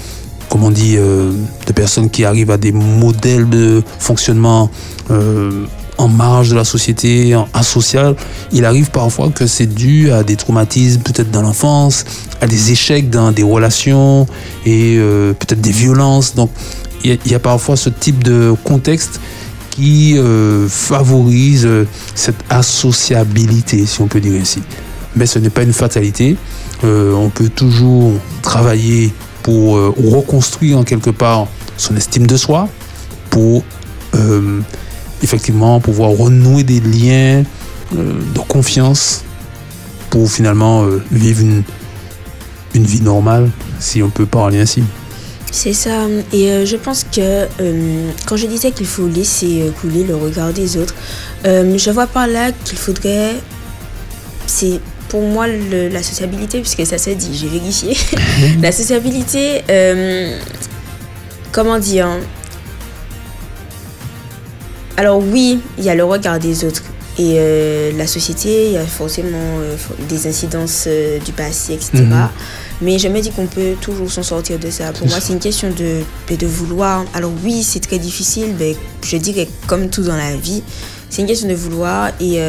comment 0.49 0.67
on 0.67 0.71
dit, 0.71 0.95
euh, 0.97 1.31
de 1.67 1.73
personnes 1.73 2.09
qui 2.09 2.25
arrivent 2.25 2.51
à 2.51 2.57
des 2.57 2.71
modèles 2.71 3.49
de 3.49 3.83
fonctionnement 3.99 4.69
euh, 5.11 5.65
en 5.97 6.07
marge 6.07 6.49
de 6.49 6.55
la 6.55 6.63
société, 6.63 7.35
en 7.35 7.47
asocial, 7.53 8.15
il 8.51 8.65
arrive 8.65 8.89
parfois 8.89 9.29
que 9.29 9.47
c'est 9.47 9.67
dû 9.67 10.11
à 10.11 10.23
des 10.23 10.37
traumatismes 10.37 11.01
peut-être 11.01 11.29
dans 11.29 11.41
l'enfance, 11.41 12.05
à 12.41 12.47
des 12.47 12.71
échecs 12.71 13.09
dans 13.09 13.31
des 13.31 13.43
relations 13.43 14.25
et 14.65 14.95
euh, 14.97 15.33
peut-être 15.33 15.61
des 15.61 15.71
violences. 15.71 16.35
Donc 16.35 16.49
il 17.03 17.19
y, 17.25 17.29
y 17.29 17.35
a 17.35 17.39
parfois 17.39 17.75
ce 17.75 17.89
type 17.89 18.23
de 18.23 18.53
contexte 18.63 19.19
qui 19.79 20.17
euh, 20.17 20.67
favorise 20.67 21.65
euh, 21.65 21.87
cette 22.13 22.43
associabilité, 22.49 23.85
si 23.85 24.01
on 24.01 24.07
peut 24.07 24.19
dire 24.19 24.39
ainsi. 24.39 24.61
Mais 25.15 25.25
ce 25.25 25.39
n'est 25.39 25.49
pas 25.49 25.63
une 25.63 25.73
fatalité. 25.73 26.35
Euh, 26.83 27.13
on 27.13 27.29
peut 27.29 27.49
toujours 27.49 28.13
travailler 28.41 29.13
pour 29.49 29.77
euh, 29.77 29.91
reconstruire 29.97 30.77
en 30.77 30.83
quelque 30.83 31.09
part 31.09 31.47
son 31.75 31.97
estime 31.97 32.27
de 32.27 32.37
soi, 32.37 32.69
pour 33.31 33.63
euh, 34.13 34.59
effectivement 35.23 35.79
pouvoir 35.79 36.11
renouer 36.11 36.61
des 36.61 36.79
liens 36.79 37.43
euh, 37.97 38.13
de 38.35 38.39
confiance, 38.47 39.23
pour 40.11 40.29
finalement 40.29 40.85
vivre 41.11 41.41
une, 41.41 41.63
une 42.75 42.83
vie 42.83 43.01
normale, 43.01 43.49
si 43.79 44.03
on 44.03 44.11
peut 44.11 44.27
parler 44.27 44.59
ainsi. 44.59 44.83
C'est 45.51 45.73
ça. 45.73 46.05
Et 46.31 46.63
je 46.67 46.75
pense 46.75 47.03
que 47.03 47.47
quand 48.27 48.37
je 48.37 48.45
disais 48.45 48.71
qu'il 48.71 48.85
faut 48.85 49.07
laisser 49.07 49.71
couler 49.81 50.03
le 50.03 50.15
regard 50.15 50.53
des 50.53 50.77
autres, 50.77 50.93
je 51.43 51.89
vois 51.89 52.05
par 52.05 52.27
là 52.27 52.51
qu'il 52.51 52.77
faudrait. 52.77 53.35
C'est 54.45 54.79
pour 55.09 55.21
moi 55.21 55.47
le- 55.47 55.89
la 55.89 56.01
sociabilité, 56.03 56.61
puisque 56.61 56.85
ça 56.85 56.97
se 56.97 57.09
dit, 57.09 57.31
j'ai 57.35 57.47
vérifié. 57.47 57.97
la 58.61 58.71
sociabilité, 58.71 59.61
euh, 59.69 60.37
comment 61.51 61.77
dire 61.79 62.07
Alors, 64.97 65.19
oui, 65.19 65.59
il 65.77 65.83
y 65.83 65.89
a 65.89 65.95
le 65.95 66.03
regard 66.03 66.39
des 66.39 66.63
autres. 66.65 66.83
Et 67.17 67.33
euh, 67.37 67.91
la 67.97 68.07
société, 68.07 68.67
il 68.67 68.73
y 68.73 68.77
a 68.77 68.85
forcément 68.85 69.37
euh, 69.59 69.75
des 70.07 70.27
incidences 70.27 70.87
du 71.25 71.31
passé, 71.33 71.73
etc. 71.73 71.91
Mhm. 71.95 72.29
Mais 72.81 72.97
je 72.97 73.09
me 73.09 73.19
dis 73.19 73.29
qu'on 73.31 73.45
peut 73.47 73.73
toujours 73.81 74.09
s'en 74.09 74.23
sortir 74.23 74.57
de 74.57 74.69
ça. 74.69 74.93
Pour 74.93 75.05
moi, 75.07 75.19
c'est 75.19 75.33
une 75.33 75.39
question 75.39 75.69
de, 75.69 76.01
de, 76.29 76.35
de 76.37 76.47
vouloir. 76.47 77.03
Alors 77.13 77.31
oui, 77.43 77.61
c'est 77.63 77.81
très 77.81 77.99
difficile, 77.99 78.55
mais 78.57 78.73
je 79.05 79.17
dirais 79.17 79.49
comme 79.67 79.89
tout 79.89 80.03
dans 80.03 80.15
la 80.15 80.33
vie, 80.37 80.63
c'est 81.09 81.21
une 81.23 81.27
question 81.27 81.49
de 81.49 81.55
vouloir. 81.55 82.11
Et 82.21 82.41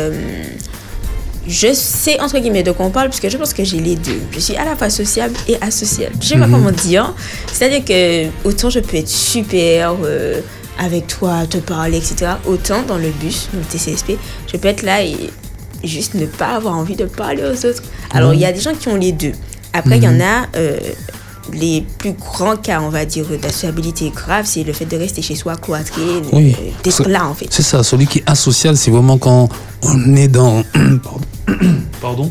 je 1.47 1.73
sais, 1.73 2.21
entre 2.21 2.39
guillemets, 2.39 2.63
de 2.63 2.73
quoi 2.73 2.87
on 2.87 2.91
parle, 2.91 3.09
parce 3.09 3.21
que 3.21 3.29
je 3.31 3.37
pense 3.37 3.53
que 3.55 3.65
j'ai 3.65 3.81
les 3.81 3.97
deux. 3.97 4.21
Je 4.33 4.41
suis 4.41 4.57
à 4.57 4.65
la 4.65 4.77
fois 4.77 4.91
sociable 4.91 5.35
et 5.49 5.57
asociale. 5.61 6.13
Je 6.21 6.27
sais 6.29 6.39
pas 6.39 6.47
Mhm. 6.47 6.53
comment 6.53 6.71
dire. 6.73 7.15
C'est-à-dire 7.53 7.85
que 7.85 8.27
autant 8.49 8.71
je 8.71 8.81
peux 8.81 8.97
être 8.99 9.09
super 9.09 9.95
euh, 10.05 10.41
avec 10.79 11.07
toi, 11.07 11.47
te 11.49 11.59
parler, 11.59 11.97
etc. 11.99 12.33
Autant 12.47 12.83
dans 12.83 12.99
le 12.99 13.11
bus, 13.11 13.49
dans 13.53 13.59
le 13.61 13.65
TCSP, 13.65 14.19
je 14.53 14.57
peux 14.57 14.69
être 14.69 14.83
là 14.83 15.03
et 15.03 15.17
juste 15.83 16.15
ne 16.15 16.27
pas 16.27 16.49
avoir 16.57 16.77
envie 16.77 16.97
de 16.97 17.07
parler 17.07 17.43
aux 17.43 17.67
autres. 17.67 17.83
Alors, 18.13 18.31
Mhm. 18.31 18.35
il 18.37 18.41
y 18.41 18.45
a 18.47 18.53
des 18.53 18.61
gens 18.61 18.75
qui 18.75 18.89
ont 18.89 18.97
les 18.97 19.13
deux. 19.13 19.33
Après, 19.73 19.97
il 19.99 20.05
y 20.05 20.09
en 20.09 20.13
Mhm. 20.15 20.21
a 20.21 20.47
euh, 20.57 20.79
les 21.53 21.85
plus 21.99 22.13
grands 22.13 22.57
cas, 22.57 22.81
on 22.81 22.91
va 22.91 23.05
dire, 23.05 23.25
d'associabilité 23.41 24.11
grave, 24.15 24.45
c'est 24.47 24.63
le 24.63 24.73
fait 24.73 24.85
de 24.85 24.97
rester 24.97 25.23
chez 25.23 25.35
soi, 25.35 25.57
cloîtré, 25.57 26.03
Oui. 26.33 26.55
euh, 26.59 26.71
d'être 26.85 27.05
C'est- 27.05 27.09
là, 27.09 27.27
en 27.27 27.35
fait. 27.35 27.47
C'est 27.51 27.63
ça, 27.63 27.83
celui 27.83 28.07
qui 28.07 28.19
est 28.19 28.25
asocial, 28.31 28.77
c'est 28.77 28.91
vraiment 28.91 29.19
quand 29.19 29.49
on 29.83 30.15
est 30.17 30.29
dans, 30.29 30.63
pardon, 32.01 32.31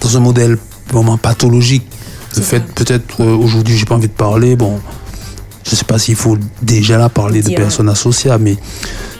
dans 0.00 0.16
un 0.16 0.20
modèle 0.20 0.58
vraiment 0.90 1.16
pathologique. 1.18 1.86
Le 2.36 2.42
fait, 2.42 2.60
peut-être, 2.74 3.20
euh, 3.20 3.34
aujourd'hui, 3.36 3.76
j'ai 3.76 3.84
pas 3.84 3.94
envie 3.94 4.08
de 4.08 4.12
parler, 4.12 4.56
bon, 4.56 4.80
je 5.64 5.74
sais 5.76 5.84
pas 5.84 5.98
s'il 5.98 6.16
faut 6.16 6.36
déjà 6.62 6.98
là 6.98 7.08
parler 7.08 7.42
de 7.42 7.48
Dire. 7.48 7.56
personnes 7.56 7.88
associables, 7.88 8.44
mais 8.44 8.56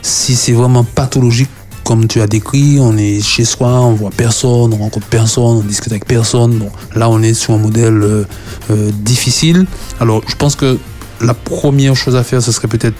si 0.02 0.34
c'est 0.36 0.52
vraiment 0.52 0.84
pathologique, 0.84 1.50
comme 1.88 2.06
tu 2.06 2.20
as 2.20 2.26
décrit, 2.26 2.76
on 2.78 2.98
est 2.98 3.22
chez 3.22 3.46
soi, 3.46 3.80
on 3.80 3.94
voit 3.94 4.10
personne, 4.14 4.74
on 4.74 4.76
rencontre 4.76 5.06
personne, 5.06 5.42
on 5.42 5.60
discute 5.62 5.90
avec 5.90 6.04
personne. 6.04 6.58
Bon, 6.58 6.70
là, 6.94 7.08
on 7.08 7.22
est 7.22 7.32
sur 7.32 7.54
un 7.54 7.56
modèle 7.58 8.02
euh, 8.02 8.24
euh, 8.70 8.90
difficile. 8.92 9.64
Alors, 9.98 10.20
je 10.28 10.34
pense 10.34 10.54
que 10.54 10.76
la 11.22 11.32
première 11.32 11.96
chose 11.96 12.14
à 12.14 12.22
faire, 12.22 12.42
ce 12.42 12.52
serait 12.52 12.68
peut-être, 12.68 12.94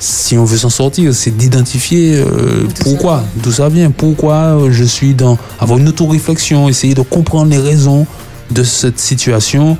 si 0.00 0.36
on 0.36 0.44
veut 0.44 0.56
s'en 0.56 0.70
sortir, 0.70 1.14
c'est 1.14 1.36
d'identifier 1.36 2.16
euh, 2.16 2.64
pourquoi, 2.80 3.22
d'où 3.36 3.52
ça 3.52 3.68
vient, 3.68 3.92
pourquoi 3.92 4.58
je 4.70 4.82
suis 4.82 5.14
dans. 5.14 5.38
avoir 5.60 5.78
une 5.78 5.86
auto-réflexion, 5.86 6.68
essayer 6.68 6.94
de 6.94 7.02
comprendre 7.02 7.52
les 7.52 7.60
raisons 7.60 8.08
de 8.50 8.64
cette 8.64 8.98
situation 8.98 9.78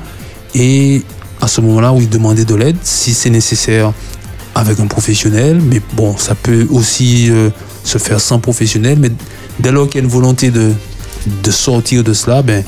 et 0.55 1.03
à 1.41 1.49
ce 1.49 1.61
moment-là, 1.63 1.93
oui, 1.93 2.07
demander 2.07 2.45
de 2.45 2.55
l'aide 2.55 2.77
si 2.83 3.13
c'est 3.13 3.31
nécessaire 3.31 3.93
avec 4.55 4.79
un 4.79 4.87
professionnel, 4.87 5.61
mais 5.61 5.83
bon, 5.95 6.17
ça 6.17 6.37
peut 6.37 6.69
aussi 6.71 7.29
se 7.87 7.99
faire 7.99 8.21
sans 8.21 8.39
professionnel, 8.39 8.99
mais 9.01 9.11
dès 9.61 9.73
lors 9.73 9.87
qu'il 9.89 9.97
y 10.01 10.03
a 10.03 10.05
une 10.05 10.11
volonté 10.13 10.51
de, 10.51 10.73
de 11.43 11.51
sortir 11.51 12.03
de 12.05 12.13
cela, 12.13 12.43
ben, 12.43 12.63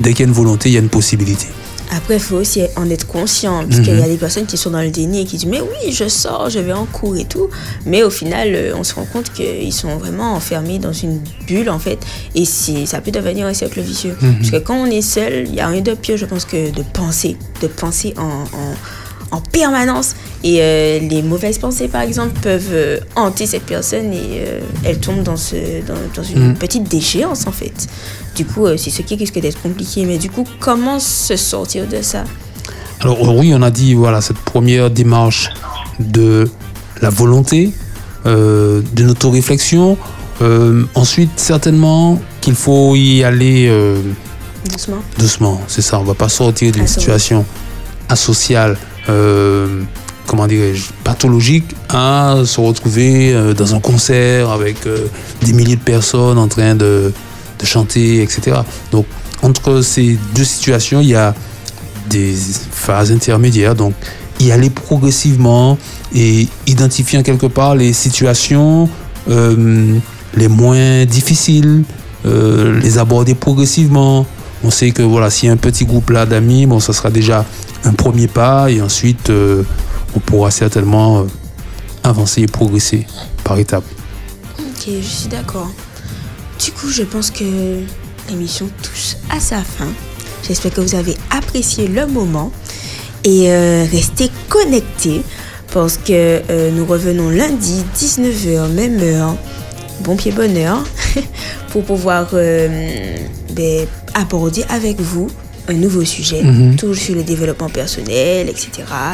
dès 0.00 0.10
qu'il 0.12 0.20
y 0.20 0.22
a 0.22 0.28
une 0.28 0.32
volonté, 0.34 0.68
il 0.68 0.72
y 0.72 0.76
a 0.76 0.80
une 0.80 0.88
possibilité. 0.88 1.46
Après, 1.94 2.14
il 2.14 2.20
faut 2.20 2.36
aussi 2.36 2.62
en 2.76 2.88
être 2.88 3.06
conscient, 3.06 3.64
parce 3.68 3.80
qu'il 3.80 3.94
y 3.94 4.00
a 4.00 4.04
Mhm. 4.06 4.08
des 4.12 4.16
personnes 4.16 4.46
qui 4.46 4.56
sont 4.56 4.70
dans 4.70 4.80
le 4.80 4.88
déni 4.88 5.20
et 5.20 5.24
qui 5.26 5.36
disent 5.36 5.46
Mais 5.50 5.60
oui, 5.60 5.92
je 5.92 6.08
sors, 6.08 6.48
je 6.48 6.58
vais 6.58 6.72
en 6.72 6.86
cours 6.86 7.16
et 7.18 7.26
tout. 7.26 7.48
Mais 7.84 8.02
au 8.02 8.08
final, 8.08 8.48
euh, 8.54 8.72
on 8.74 8.82
se 8.82 8.94
rend 8.94 9.04
compte 9.04 9.30
qu'ils 9.34 9.74
sont 9.74 9.96
vraiment 9.98 10.32
enfermés 10.32 10.78
dans 10.78 10.94
une 10.94 11.20
bulle, 11.46 11.68
en 11.68 11.78
fait. 11.78 11.98
Et 12.34 12.46
ça 12.46 13.02
peut 13.02 13.10
devenir 13.10 13.46
un 13.46 13.52
cercle 13.52 13.80
vicieux. 13.82 14.16
Mhm. 14.22 14.34
Parce 14.38 14.50
que 14.52 14.56
quand 14.56 14.76
on 14.76 14.86
est 14.86 15.02
seul, 15.02 15.44
il 15.46 15.54
y 15.54 15.60
a 15.60 15.68
rien 15.68 15.82
de 15.82 15.92
pire, 15.92 16.16
je 16.16 16.24
pense, 16.24 16.46
que 16.46 16.70
de 16.70 16.82
penser. 16.94 17.36
De 17.60 17.66
penser 17.66 18.14
en, 18.16 18.22
en, 18.22 18.74
en 19.32 19.40
permanence. 19.40 20.14
Et 20.44 20.58
euh, 20.60 20.98
les 21.00 21.22
mauvaises 21.22 21.58
pensées, 21.58 21.88
par 21.88 22.02
exemple, 22.02 22.38
peuvent 22.40 22.68
euh, 22.72 23.00
hanter 23.16 23.46
cette 23.46 23.64
personne 23.64 24.12
et 24.12 24.44
euh, 24.46 24.60
elle 24.84 24.98
tombe 25.00 25.22
dans, 25.24 25.36
ce, 25.36 25.56
dans, 25.86 25.94
dans 26.14 26.22
une 26.22 26.50
Mhm. 26.50 26.54
petite 26.56 26.84
déchéance, 26.88 27.46
en 27.48 27.52
fait. 27.52 27.88
Du 28.36 28.44
coup, 28.44 28.66
c'est 28.76 28.90
ce 28.90 29.02
qui 29.02 29.16
risque 29.16 29.40
d'être 29.40 29.60
compliqué. 29.60 30.04
Mais 30.04 30.18
du 30.18 30.30
coup, 30.30 30.44
comment 30.60 31.00
se 31.00 31.34
sortir 31.36 31.86
de 31.88 32.00
ça? 32.02 32.22
Alors 33.00 33.34
oui, 33.36 33.52
on 33.54 33.62
a 33.62 33.70
dit, 33.70 33.94
voilà, 33.94 34.20
cette 34.20 34.38
première 34.38 34.88
démarche 34.90 35.50
de 35.98 36.48
la 37.00 37.10
volonté, 37.10 37.72
d'une 38.24 39.10
auto-réflexion. 39.10 39.98
Euh, 40.40 40.84
ensuite, 40.94 41.30
certainement 41.36 42.20
qu'il 42.40 42.54
faut 42.54 42.94
y 42.96 43.22
aller 43.24 43.68
Doucement. 44.70 45.02
doucement. 45.18 45.60
C'est 45.68 45.82
ça, 45.82 45.98
on 45.98 46.04
va 46.04 46.14
pas 46.14 46.28
sortir 46.28 46.70
d'une 46.72 46.86
situation 46.86 47.44
asociale, 48.08 48.76
comment 50.26 50.46
dirais-je, 50.46 50.84
pathologique, 51.04 51.74
à 51.88 52.36
se 52.44 52.60
retrouver 52.60 53.34
euh, 53.34 53.54
dans 53.54 53.74
un 53.74 53.80
concert 53.80 54.50
avec 54.50 54.86
euh, 54.86 55.06
des 55.42 55.52
milliers 55.52 55.76
de 55.76 55.80
personnes 55.82 56.38
en 56.38 56.48
train 56.48 56.74
de, 56.74 57.12
de 57.58 57.66
chanter, 57.66 58.22
etc. 58.22 58.56
Donc, 58.90 59.06
entre 59.42 59.82
ces 59.82 60.18
deux 60.34 60.44
situations, 60.44 61.00
il 61.00 61.08
y 61.08 61.14
a 61.14 61.34
des 62.08 62.34
phases 62.70 63.12
intermédiaires. 63.12 63.74
Donc, 63.74 63.94
y 64.40 64.50
aller 64.50 64.70
progressivement 64.70 65.78
et 66.14 66.48
identifiant 66.66 67.22
quelque 67.22 67.46
part 67.46 67.74
les 67.76 67.92
situations 67.92 68.88
euh, 69.28 69.98
les 70.34 70.48
moins 70.48 71.04
difficiles, 71.04 71.84
euh, 72.26 72.80
les 72.80 72.98
aborder 72.98 73.34
progressivement. 73.34 74.26
On 74.64 74.70
sait 74.70 74.92
que 74.92 75.02
voilà, 75.02 75.30
s'il 75.30 75.48
y 75.48 75.50
a 75.50 75.52
un 75.52 75.56
petit 75.56 75.84
groupe 75.84 76.10
là 76.10 76.24
d'amis, 76.24 76.66
bon, 76.66 76.78
ça 76.78 76.92
sera 76.92 77.10
déjà 77.10 77.44
un 77.84 77.92
premier 77.92 78.28
pas 78.28 78.70
et 78.70 78.80
ensuite 78.80 79.30
euh, 79.30 79.64
on 80.14 80.20
pourra 80.20 80.50
certainement 80.50 81.20
euh, 81.20 81.24
avancer 82.04 82.42
et 82.42 82.46
progresser 82.46 83.06
par 83.42 83.58
étapes. 83.58 83.84
Ok, 84.60 84.86
je 84.86 85.06
suis 85.06 85.28
d'accord. 85.28 85.70
Du 86.64 86.70
coup, 86.70 86.88
je 86.88 87.02
pense 87.02 87.30
que 87.32 87.80
l'émission 88.30 88.68
touche 88.82 89.16
à 89.30 89.40
sa 89.40 89.58
fin. 89.58 89.88
J'espère 90.46 90.72
que 90.72 90.80
vous 90.80 90.94
avez 90.94 91.16
apprécié 91.30 91.88
le 91.88 92.06
moment 92.06 92.52
et 93.24 93.50
euh, 93.50 93.84
restez 93.90 94.30
connectés 94.48 95.22
parce 95.72 95.96
que 95.96 96.70
nous 96.70 96.84
revenons 96.84 97.30
lundi 97.30 97.82
19h, 97.96 98.68
même 98.72 99.00
heure, 99.00 99.36
bon 100.00 100.16
pied 100.16 100.30
bonne 100.30 100.56
heure, 100.58 100.84
pour 101.70 101.82
pouvoir 101.84 102.28
ben, 102.32 103.86
aborder 104.14 104.64
avec 104.68 105.00
vous 105.00 105.28
un 105.68 105.74
nouveau 105.74 106.04
sujet, 106.04 106.42
Mhm. 106.42 106.74
toujours 106.76 106.96
sur 106.96 107.14
le 107.14 107.22
développement 107.22 107.68
personnel, 107.68 108.48
etc. 108.48 108.68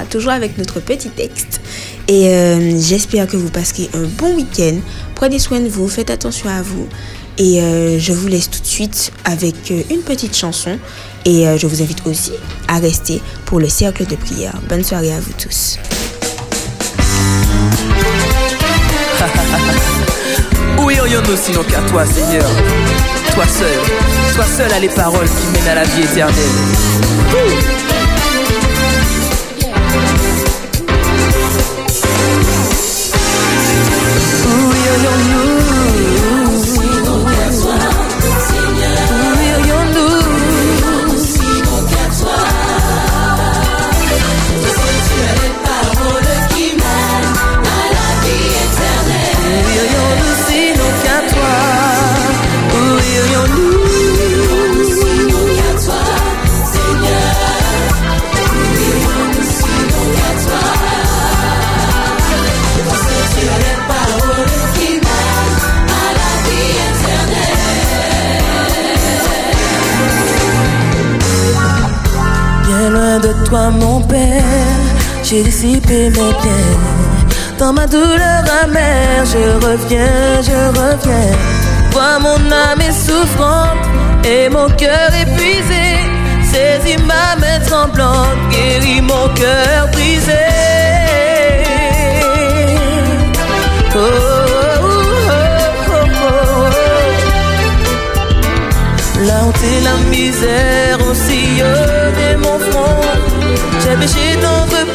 Toujours 0.09 0.33
avec 0.33 0.57
notre 0.57 0.81
petit 0.81 1.11
texte. 1.11 1.61
Et 2.09 2.29
euh, 2.29 2.79
j'espère 2.81 3.27
que 3.27 3.37
vous 3.37 3.51
passerez 3.51 3.91
un 3.95 4.05
bon 4.17 4.35
week-end. 4.35 4.77
Prenez 5.15 5.39
soin 5.39 5.61
de 5.61 5.69
vous, 5.69 5.89
faites 5.89 6.11
attention 6.11 6.49
à 6.49 6.63
vous. 6.63 6.87
Et 7.37 7.61
euh, 7.61 7.99
je 8.01 8.13
vous 8.15 8.29
laisse 8.29 8.49
tout 8.51 8.61
de 8.63 8.67
suite 8.67 9.13
avec 9.27 9.55
euh, 9.71 9.83
une 9.91 10.01
petite 10.01 10.35
chanson. 10.35 10.79
Et 11.27 11.47
euh, 11.47 11.59
je 11.59 11.67
vous 11.67 11.83
invite 11.83 12.05
aussi 12.07 12.33
à 12.67 12.79
rester 12.79 13.21
pour 13.45 13.61
le 13.61 13.69
cercle 13.69 14.07
de 14.07 14.17
prière. 14.17 14.55
Bonne 14.71 14.83
soirée 14.83 15.13
à 15.13 15.21
vous 15.21 15.33
tous. 15.39 15.77
Où 20.83 20.91
irions-nous 20.91 21.37
sinon 21.37 21.63
qu'à 21.65 21.81
toi, 21.91 22.05
Seigneur? 22.07 22.47
Toi 23.35 23.45
seul, 23.47 23.79
toi 24.35 24.45
seul 24.45 24.73
a 24.73 24.79
les 24.79 24.89
paroles 24.89 25.29
qui 25.29 25.47
mènent 25.49 25.69
à 25.69 25.75
la 25.75 25.85
vie 25.85 26.03
éternelle. 26.03 27.88
Toi, 73.49 73.71
mon 73.71 74.01
Père, 74.03 74.43
j'ai 75.23 75.43
dissipé 75.43 76.11
mes 76.11 76.33
biens. 76.41 76.77
Dans 77.59 77.73
ma 77.73 77.87
douleur 77.87 78.45
amère, 78.63 79.25
je 79.25 79.67
reviens, 79.67 80.43
je 80.43 80.61
reviens. 80.79 81.37
Vois 81.93 82.19
mon 82.21 82.41
âme 82.53 82.81
est 82.81 82.93
souffrante 82.93 83.85
et 84.25 84.49
mon 84.49 84.69
cœur 84.71 85.11
épuisé. 85.23 85.87
Saisis 86.51 87.03
ma 87.05 87.37
main 87.41 87.59
tremblante, 87.67 88.39
guéris 88.51 89.03
mon 89.03 89.29
cœur 89.35 89.68
J'ai 103.89 103.97
péché 103.97 104.37
notre 104.43 104.88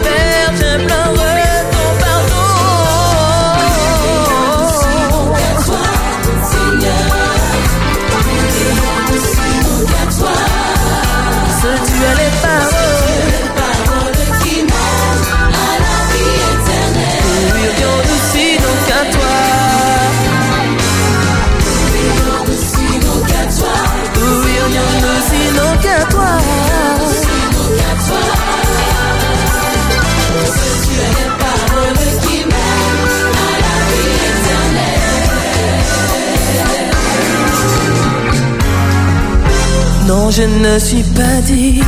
Non, 40.07 40.29
je 40.29 40.43
ne 40.43 40.79
suis 40.79 41.03
pas 41.03 41.41
digne 41.45 41.83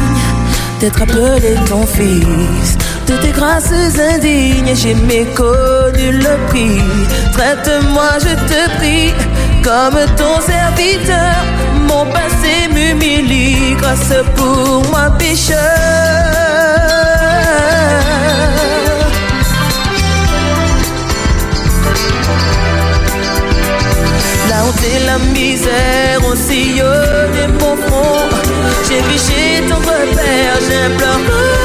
d'être 0.79 1.01
appelé 1.01 1.55
ton 1.67 1.85
fils. 1.85 2.77
De 3.07 3.15
tes 3.17 3.31
grâces 3.31 3.71
indignes, 4.13 4.73
j'ai 4.73 4.95
méconnu 4.95 6.11
le 6.11 6.47
prix. 6.47 6.81
Traite-moi, 7.33 8.11
je 8.19 8.33
te 8.49 8.77
prie, 8.77 9.13
comme 9.63 9.99
ton 10.15 10.39
serviteur. 10.41 11.35
Mon 11.87 12.05
passé 12.05 12.67
m'humilie, 12.73 13.75
grâce 13.77 14.13
pour 14.35 14.83
moi 14.89 15.11
pécheur. 15.19 15.59
Et 24.83 24.99
la 25.05 25.17
misère 25.17 26.19
ont 26.29 26.35
sillonné 26.35 27.47
mon 27.59 27.75
front. 27.75 28.29
J'ai 28.87 29.01
fiché 29.03 29.63
ton 29.67 29.77
repère, 29.77 30.59
j'implore 30.67 31.64